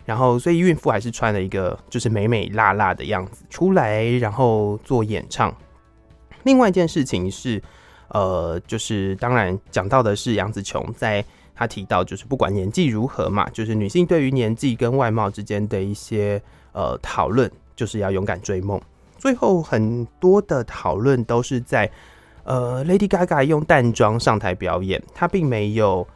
[0.07, 5.55] 然后所以孕妇还是穿了一个就是美美辣辣的样子出来，然后做演唱。
[6.45, 7.61] 另外一件事情是，
[8.09, 11.23] 呃，就是当然讲到的是杨紫琼，在
[11.57, 16.41] 她提到就是不管年纪如何嘛，就是女性对于年纪跟外貌之间的一些
[16.73, 18.81] 呃讨论，就是要勇敢追梦。
[19.19, 21.91] 最后很多的讨论都是在，
[22.45, 26.07] 呃，Lady Gaga 用淡妆上台表演，她并没有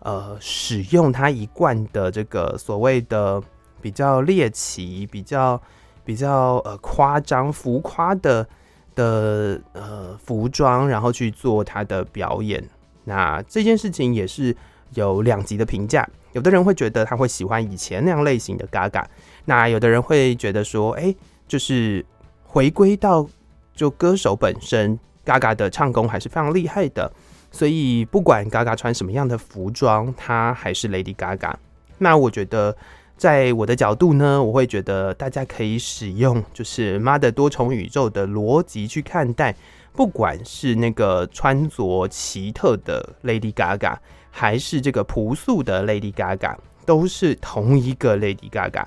[0.00, 3.42] 呃使用他一贯的这个所谓的
[3.80, 5.60] 比较猎奇、比较
[6.04, 8.46] 比较呃夸张、浮夸的
[8.94, 12.62] 的呃服装，然后去做他的表演。
[13.04, 14.56] 那这件事情也是
[14.94, 19.04] 有两极的评价，有的人会觉得他会喜欢以前那样类型的 Gaga，
[19.44, 21.14] 那有的人会觉得说，哎，
[21.46, 22.04] 就是。
[22.50, 23.28] 回归到
[23.74, 27.12] 就歌手本身，Gaga 的唱功还是非常厉害的。
[27.50, 31.54] 所以不管 Gaga 穿什么样的服装，她还是 Lady Gaga。
[31.96, 32.76] 那我觉得，
[33.16, 39.54] 在我的角度呢，我会觉得大家可以使用就是妈的多重宇宙的逻辑去看待，
[39.92, 43.96] 不管是那个穿着奇特的 Lady Gaga，
[44.30, 48.84] 还是这个朴素的 Lady Gaga，都是同一个 Lady Gaga，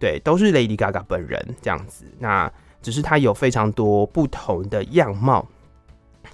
[0.00, 2.04] 对，都是 Lady Gaga 本人这样子。
[2.18, 2.50] 那
[2.82, 5.46] 只是她有非常多不同的样貌，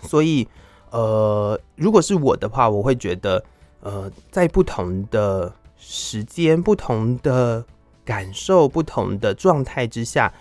[0.03, 0.49] 所以。
[0.95, 3.45] 呃，如果是我的话，我会觉得，
[3.81, 7.65] 呃，在不同的时间、不同的
[8.05, 10.33] 感受、不同的状态之下，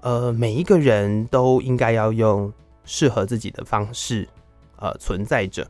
[0.00, 2.50] 呃，每一个人都应该要用
[2.86, 4.26] 适合自己的方式，
[4.76, 5.68] 呃，存在着。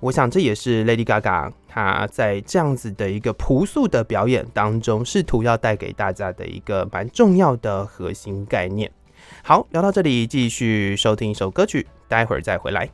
[0.00, 8.90] 我想这也是 Lady Gaga 她在这样子的一个朴素的表演当中，试图要带给大家的一个蛮重要的核心概念。
[9.42, 12.88] 好，聊到这里，继续收听一首歌曲，待会儿再回来。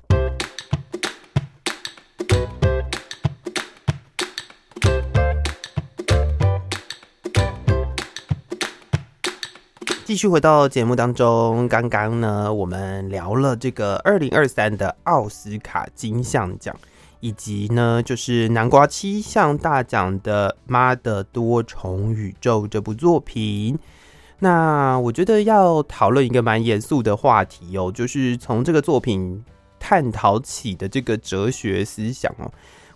[10.13, 16.77] 继续回到节目当中，刚刚呢，我们聊了这个二零二三的奥斯卡金像奖，
[17.21, 23.79] 以及呢，就是南瓜七项大奖的《妈的多重宇宙》这部作品。
[24.39, 29.43] 那我觉得要讨论一个蛮严肃的话题哦，就是从这个作品
[29.81, 32.53] 探讨起的这个哲学思想哦。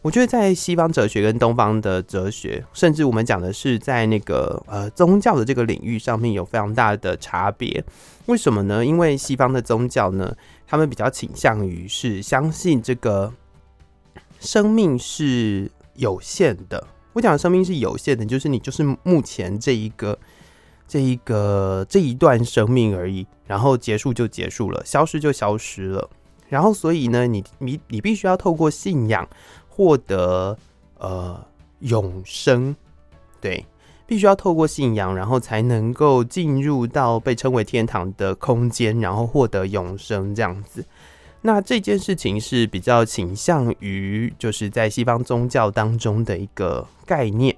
[0.07, 7.85] 我觉得在西方哲学跟东方的哲学，甚至我们讲的是在那个呃宗教的这个领域上面有非常大的差别。
[8.27, 8.87] 为什么呢？
[8.87, 10.33] 因为西方的宗教呢，
[10.65, 13.33] 他们比较倾向于是相信这个
[14.39, 16.87] 生命是有限的。
[17.15, 20.17] 我讲的生命是有限的，就是你就是目前这一个
[20.87, 26.09] 这一个这一段生命而已，然后结束就结束了，消失就消失了。
[26.49, 29.29] 然后所以呢，你你你必须要透过信仰。
[29.77, 30.57] 获得
[30.97, 31.39] 呃
[31.81, 32.75] 永生，
[33.43, 33.63] 对，
[34.07, 40.83] 必须要透过信仰，然后才能够进入到被称为天堂的空间，然后获得永生这样子。
[41.43, 47.55] 那这件事情是比较倾向于就是在西方宗教当中的一个概念。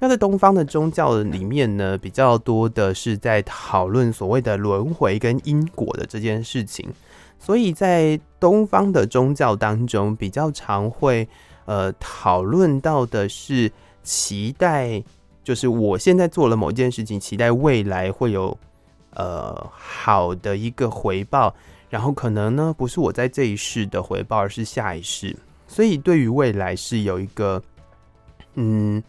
[0.00, 6.88] 那在东方的宗教里面呢，比较多的是在讨论所谓的轮回跟因果的这件事情。
[7.38, 11.28] 所以在东方的宗教当中，比较常会。
[11.70, 13.70] 呃，讨论到的是
[14.02, 15.00] 期待，
[15.44, 18.58] 就是我现在做了某件事情，期待未来会有
[19.14, 21.54] 呃好的一个回报，
[21.88, 25.36] 然后可能呢不是我在这一世的回报，而是下一世，
[25.68, 27.62] 所以对于未来是有一个
[28.54, 29.00] 嗯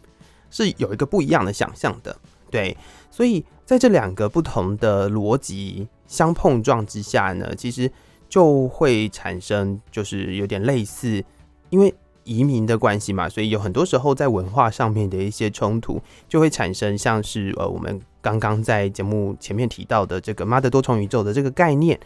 [0.52, 2.16] 是有一个不一样的想象的，
[2.52, 2.78] 对，
[3.10, 7.92] 所以在这两个不同的逻辑相碰撞之下呢，其实
[8.30, 11.26] 就会产生就是有点类似，
[11.72, 11.92] 因为。
[12.24, 22.00] 移民的关系嘛，所以有很多时候在文化上面的一些冲突，就会产生像是呃我们刚刚在节目前面提到的这个妈的多重宇宙的这个概念，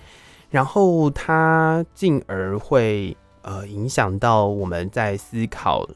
[0.49, 5.87] 然后它进而会呃影响到我们在思考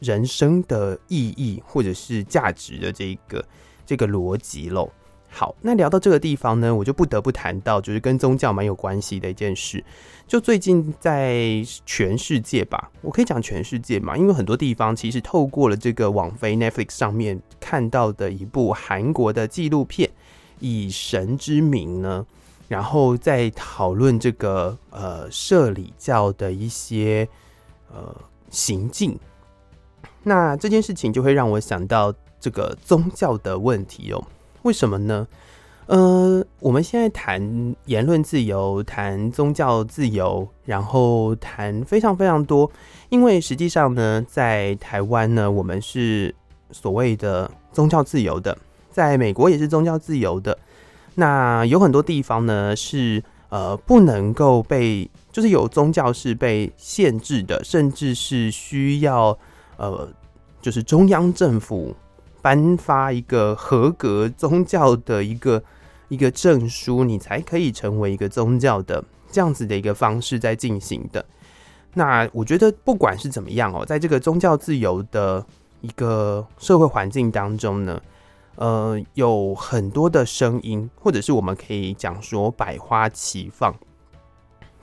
[0.00, 3.44] 人生的意义或者是价值的这个
[3.84, 4.90] 这个逻辑喽。
[5.38, 9.84] 好，那聊到这个地方呢，我就不得不谈到，就是跟宗教蛮有关系的一件事。
[10.26, 20.08] 就最近在全世界吧，我可以讲全世界嘛，因为很多地方其实透过了这个网飞 Netflix 上面看到的一部韩国的纪录片
[20.58, 22.24] 《以神之名》呢，
[22.66, 27.28] 然后在讨论这个呃社里教的一些
[27.92, 28.16] 呃
[28.48, 29.18] 行径。
[30.22, 32.10] 那这件事情就会让我想到
[32.40, 34.26] 这个宗教的问题哦。
[34.66, 35.28] 为什么呢？
[35.86, 37.40] 呃，我们现在谈
[37.84, 42.68] 言论自由，谈宗教自由，然后谈非常非常多。
[43.08, 46.34] 因为实际上呢，在台湾呢，我们是
[46.72, 48.58] 所谓的宗教自由的，
[48.90, 50.58] 在美国也是宗教自由的。
[51.14, 59.38] 那有很多地方呢，是呃不能够被，就是有宗教是被限制的，甚至是需要
[59.76, 60.08] 呃，
[60.60, 61.94] 就是中央政府。
[62.46, 65.60] 颁发一个合格宗教的一个
[66.06, 71.26] 一个证书，你才可以成为一个宗教的这样子的一个方式在进行的。
[71.94, 75.44] 那我觉得不管是怎么样哦，在这个宗教自由的
[75.80, 78.00] 一个社会环境当中呢，
[78.54, 83.74] 呃，有很多的声音，或者是我们可以讲说百花齐放，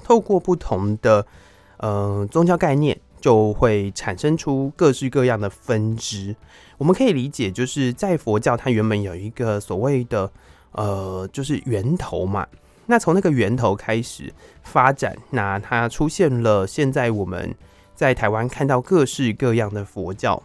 [0.03, 1.26] 透过不同的
[1.78, 2.99] 呃宗教概念。
[3.24, 6.36] 就会产生出各式各样的分支。
[6.78, 10.30] 我们可以理解，就是在佛教，它原本有一个所谓的
[10.74, 12.45] 呃，就是源头嘛。
[12.86, 17.55] 那从那个源头开始发展，那它出现了现在我们
[17.95, 20.43] 在台湾看到各式各样的佛教。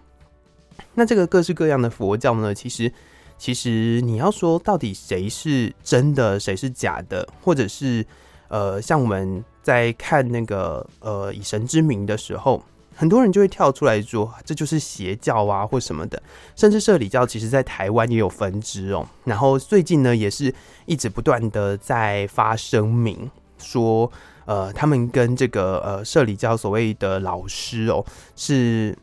[0.94, 2.92] 那这个各式各样的佛教呢，其实
[3.36, 8.06] 其实你要说到底谁是真的，谁是假的，或者是
[8.46, 12.62] 呃，像我们在看那个呃以神之名的时候，
[12.96, 16.22] 很多人就会跳出来说这就是邪教啊，或什么的。
[16.56, 19.06] 甚至社里教其实在台湾也有分支哦。
[19.24, 20.54] 然后最近呢，也是
[20.86, 24.10] 一直不断的在发声明说，
[24.46, 28.02] 呃，他们跟这个呃社里教所谓的老师哦
[28.34, 28.96] 是。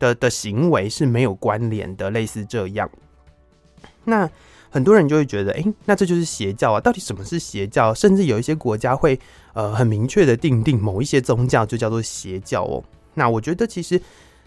[0.00, 2.88] 的的行为是没有关联的，类似这样。
[4.04, 4.26] 那
[4.70, 6.80] 很多人就会觉得，哎、那这就是邪教啊？
[6.80, 7.92] 到底什么是邪教？
[7.92, 9.18] 甚至有一些国家会
[9.52, 12.82] 呃很明确的定定某一些宗教就叫做邪教哦。
[13.14, 14.00] 那我觉得其实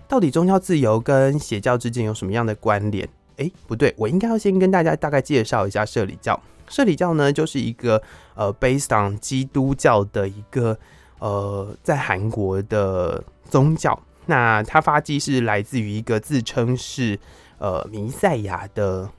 [0.08, 3.08] 到底宗教自由跟邪教之间有什么样的关联？
[3.38, 6.40] 哎、不对，我应该要先跟大家大概介绍一下社里教。
[6.70, 8.02] 社里教呢，就是一个
[8.36, 10.78] 呃 based on 基督教的一个
[11.20, 14.00] 呃在韩国的宗教。
[14.26, 17.20] 那他发迹是来自于一个自称是
[17.58, 19.10] 呃弥赛亚的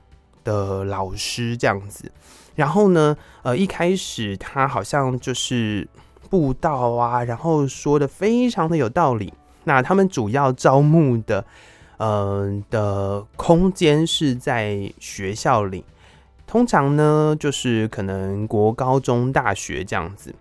[0.45, 2.13] 的老师这样子，
[2.55, 5.89] 然后呢，呃一开始他好像就是
[6.31, 9.33] 布道啊，然后说的非常的有道理。
[9.65, 11.45] 那他们主要招募的
[11.97, 15.85] 呃的空间是在学校里，
[16.47, 20.35] 通常呢就是可能国高中大学这样子，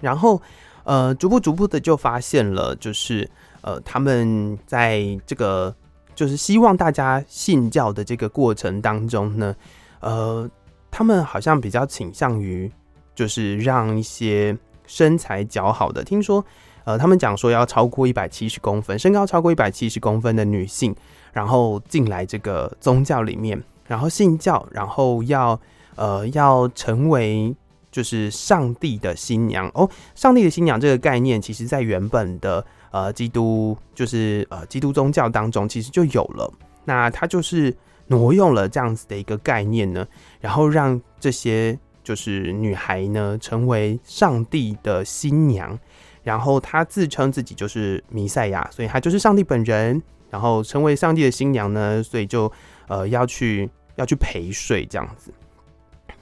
[0.00, 0.40] 然后
[0.84, 3.30] 呃逐步逐步的就发现了就是。
[3.62, 5.74] 呃，他们在这个
[6.16, 9.54] 就是希望大家信教的这个过程当中呢，
[10.00, 10.50] 呃，
[10.90, 12.72] 他们好像比较倾向于
[13.14, 14.56] 就是让一些
[14.86, 16.42] 身材较好的，听说，
[16.84, 20.96] 呃，他们讲说要超过一百七十公分，身高超过一百七十公分的女性，
[21.34, 25.60] 然后进来这个宗教里面，然后信教，然后要
[25.96, 27.54] 呃要成为
[27.92, 32.64] 就是上帝的新娘哦，上帝的新娘这个概念，其实在原本的。
[32.96, 36.50] 呃，基督就是呃，基督宗教当中其实就有了，
[36.86, 37.76] 那他就是
[38.06, 40.06] 挪用了这样子的一个概念呢，
[40.40, 45.78] 然后让这些就是女孩呢成为上帝的新娘，
[46.22, 52.50] 然后她自称自己就是弥赛亚，所以她就是上帝本人，然后成为上帝的新娘呢，所以就
[52.88, 55.30] 呃要去要去陪睡这样子。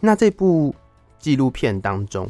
[0.00, 0.74] 那这部
[1.20, 2.28] 纪录片当中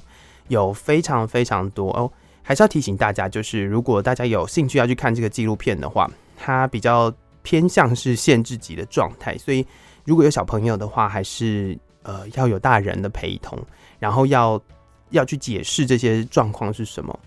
[0.49, 2.12] 有非常非常多哦。
[2.47, 7.11] 还是要提醒大家，就是如果大家有兴趣要去看这个纪录片的话，它比较
[7.42, 9.66] 偏向是限制级的状态，所以
[10.05, 13.59] 如果有小朋友的话，还是呃要有大人的陪同，
[13.99, 14.61] 然后要
[15.09, 17.18] 要去解释这些状况是什么。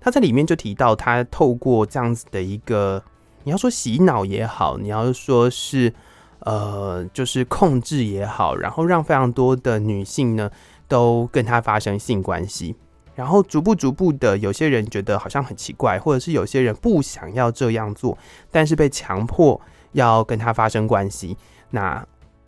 [0.00, 3.02] 他在里面就提到，他透过这样子的一个，
[3.42, 5.92] 你要说洗脑也好，你要说是
[6.40, 10.48] 呃就是控制也好，然后让非常多的女性呢
[10.86, 12.76] 都跟他发生性关系。
[13.14, 18.18] 然后逐步逐步的，有些人觉得好像很奇怪，或者是有些人不想要这样做，
[18.50, 19.60] 但是被强迫
[19.92, 21.36] 要跟他发生关系，
[21.70, 22.04] 那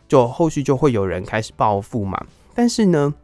[0.08, 2.20] 就后续就会有人开始报复嘛。
[2.52, 3.14] 但是呢，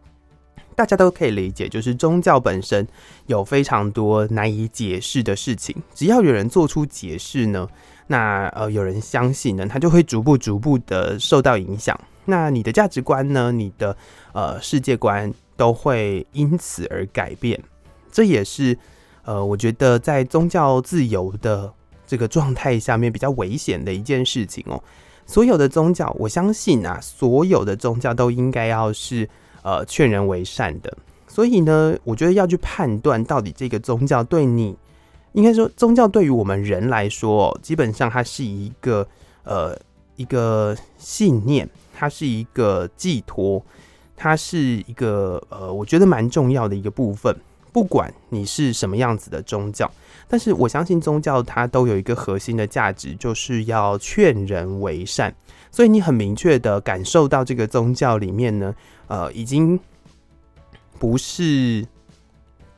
[0.77, 2.87] 大家都可以理解，就是宗教本身
[3.27, 7.69] 有非常多难以解释的事情，只要有人做出解释呢，
[8.07, 11.99] 那呃有人相信呢，他就会逐步逐步的受到影响。
[12.25, 13.97] 那你的价值观呢，你的
[14.33, 15.33] 呃世界观。
[15.63, 17.57] 都会因此而改变，
[18.11, 18.77] 这也是
[19.23, 21.73] 呃，我觉得在宗教自由的
[22.05, 24.83] 这个状态下面比较危险的一件事情哦。
[25.25, 29.29] 所有的宗教，我相信啊，所有的宗教都应该要是
[29.63, 30.99] 呃劝人为善的。
[31.29, 34.77] 所以呢，我觉得要去判断到底这个宗教对你，
[35.35, 39.07] 应该说宗教对于我们人来说，基本上它是一个
[39.45, 39.79] 呃
[40.17, 43.65] 一个信念，它是一个寄托。
[44.23, 44.57] 它是
[44.87, 47.37] 一个呃，我觉得蛮重要的一个部分。
[47.73, 49.91] 不管你是什么样子的宗教，
[50.29, 55.35] 但是我相信宗教它都有一个核心的价值，就是要劝人为善。
[55.73, 58.73] 所以你很明确的感受到这个宗教里面呢，
[59.09, 59.77] 呃，已经
[61.01, 61.85] 不是。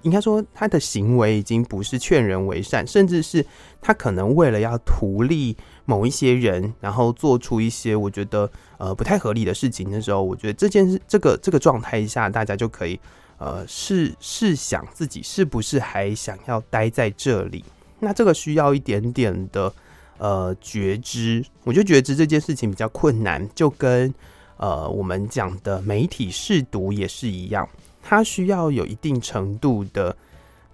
[0.02, 3.44] 应该说，他的行为已经不是劝人为善，甚至是
[3.80, 12.98] 他可能为了要图利某一些人，然后做出一些我觉得呃不太合理的事情的时候，我觉得这件事，这个这个状态下，大家就可以
[13.38, 17.64] 呃试试想自己是不是还想要待在这里。
[18.00, 19.72] 那这个需要一点点的
[20.18, 24.12] 呃觉知，我觉得觉知这件事情比较困难，就跟
[24.56, 27.68] 呃我们讲的媒体试读也是一样。
[28.02, 30.14] 它需要有一定程度的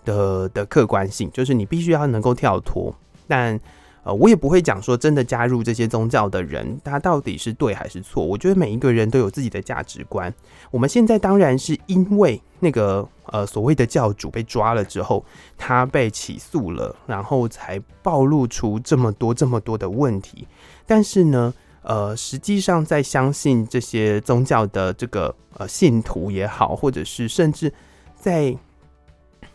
[0.04, 2.92] 的的客观性，就是你必须要能够跳脱。
[3.28, 3.58] 但
[4.02, 8.24] 呃，我也不会讲说真的加入这些宗教的人，他到底是对还是错？
[8.24, 10.32] 我觉得每一个人都有自己的价值观。
[10.70, 15.24] 我们现在当然是因为那个呃所谓的教主被抓了之后，
[15.58, 20.46] 他被起诉了，然后才暴露出这么多这么多的问题。
[20.86, 27.72] 但是呢，呃，实际上在相信这些宗教的这个呃信徒也好，或者是甚至
[28.14, 28.56] 在。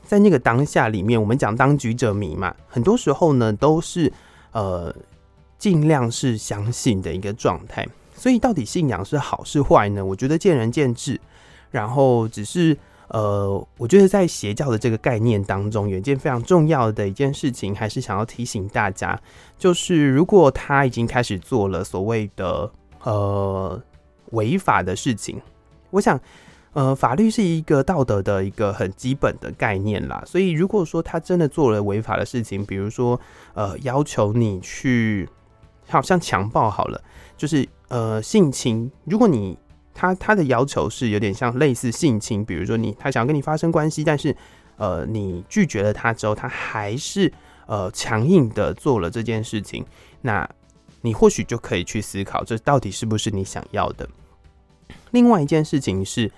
[0.07, 4.13] 在那个当下里面，我们讲当局者迷嘛，很多时候呢都是
[4.55, 4.95] 呃
[5.59, 7.85] 尽量是相信的一个状态。
[8.15, 10.03] 所以到底信仰是好是坏呢？
[10.03, 11.19] 我觉得见仁见智。
[11.69, 12.75] 然后只是
[13.09, 19.19] 呃，我觉得在邪教的这个概念当中，有一件非常重要的一件事情，还是想要提醒大家，
[19.57, 22.71] 就是如果他已经开始做了所谓的
[23.03, 23.79] 呃
[24.31, 25.41] 违法的事情，
[25.91, 26.19] 我想。
[26.75, 33.17] 呃，法律是一个道德的一个很基本的概念啦，所以如果说他真的做了违法的事情，比如说
[33.53, 35.29] 呃要求你去，
[35.87, 37.01] 好像强暴好了，
[37.37, 39.57] 就是呃性侵，如果你
[39.93, 44.35] 他他的要求是有点像类似性侵，比如说你他想要跟你发生关系，但是
[44.75, 47.31] 呃你拒绝了他之后，他还是
[47.67, 49.85] 呃强硬的做了这件事情，
[50.19, 50.45] 那
[50.99, 54.05] 你或许就可以去思考，这到底是不是你想要的。
[55.11, 56.29] 另外一件事情是。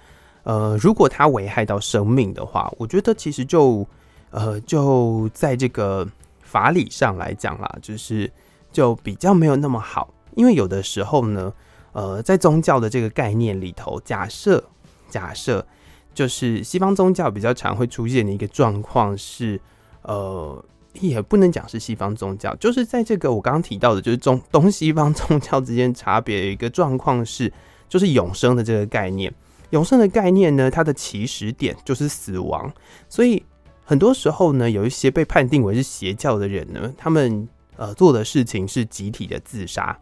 [0.48, 3.86] 呃，如果它危害到生命的话，我觉得其实就
[4.30, 6.08] 呃，就在这个
[6.40, 8.32] 法理上来讲啦，就是
[8.72, 11.52] 就比较没有那么好，因为有的时候呢，
[11.92, 14.64] 呃，在宗教的这个概念里头，假设
[15.10, 15.66] 假设
[16.14, 19.60] 就是西方宗教比较常会出现的一个状况是，
[20.04, 27.52] 呃，也不能讲是西方宗教，就是在这个我刚刚提到的，就是中东西方宗教之间差别一个状况是，
[27.90, 29.34] 就是永生的这个概念。
[29.72, 32.72] 永生的概念呢，它的起始点就是死亡，
[33.10, 33.44] 所以
[33.84, 39.98] 很多时候呢，有一些被判定为是邪教的人呢，他们呃做的事情是集体的自杀，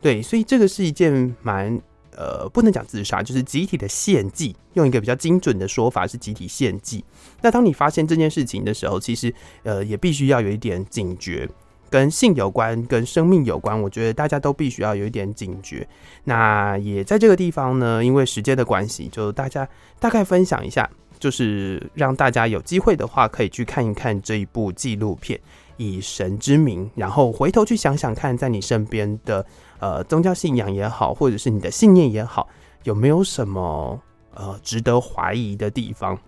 [0.00, 1.80] 对，所以这个是一件蛮
[2.16, 7.04] 呃不能讲自杀，就是集体的献祭，用一个比较精准的说法是集体献祭。
[7.40, 11.48] 那当你发现这件事情的时候，其实呃也必须要有一点警觉。
[11.88, 15.86] 跟性有关，跟生命有关，我觉得大家都必须要有一点警觉。
[16.24, 19.68] 那也在这个地方呢，因为时间的关系，就大家
[20.00, 25.38] 大概分享一下，就是让大家有机会的话，可以去看一看这一部纪录片
[25.76, 29.46] 《以神之名》，然后回头去想想看，在你身边的
[29.78, 32.48] 呃宗教信仰也好，或者是你的信念也好，
[32.82, 34.00] 有没有什么
[34.34, 36.18] 呃值得怀疑的地方？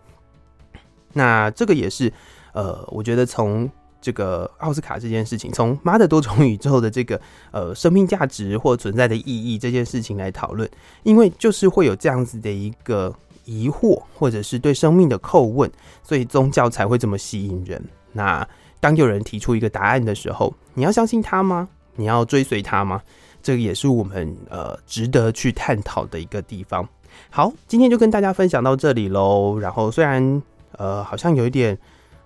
[1.12, 2.12] 那这个也是
[2.52, 3.68] 呃，我觉得从。
[4.01, 7.20] 这个奥斯卡这件事情，从《妈的多重宇宙》的这个
[7.51, 10.68] 呃生命价值或存在的意义这件事情来讨论，
[11.03, 13.12] 因为就是会有这样子的一个
[13.44, 15.68] 疑惑，或者是对生命的叩问，
[16.03, 17.82] 所以宗教才会这么吸引人。
[18.12, 18.46] 那
[18.78, 21.68] 当有人提出一个答案的时候，你要相信他吗？
[21.96, 23.03] 你要追随他吗？
[23.42, 26.88] 这个也是我们呃值得去探讨的一个地方。
[27.30, 29.59] 好，今天就跟大家分享到这里喽。
[29.59, 30.42] 然后虽然
[30.76, 31.76] 呃好像有一点。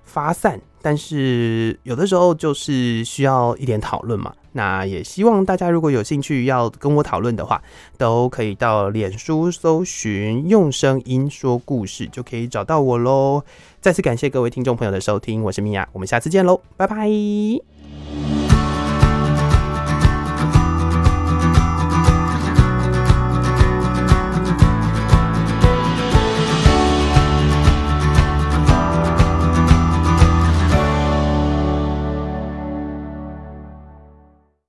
[0.04, 4.32] 发散，但是有的时候就是需要一点讨论嘛。
[4.54, 7.62] 那也希望大家如果有兴趣要跟我讨论的话，
[7.96, 13.42] 都可以到脸书搜寻“用声音说故事”，就可以找到我喽。
[13.80, 18.41] 再次感谢各位听众朋友的收听，我是米娅，我们下次见喽，拜拜。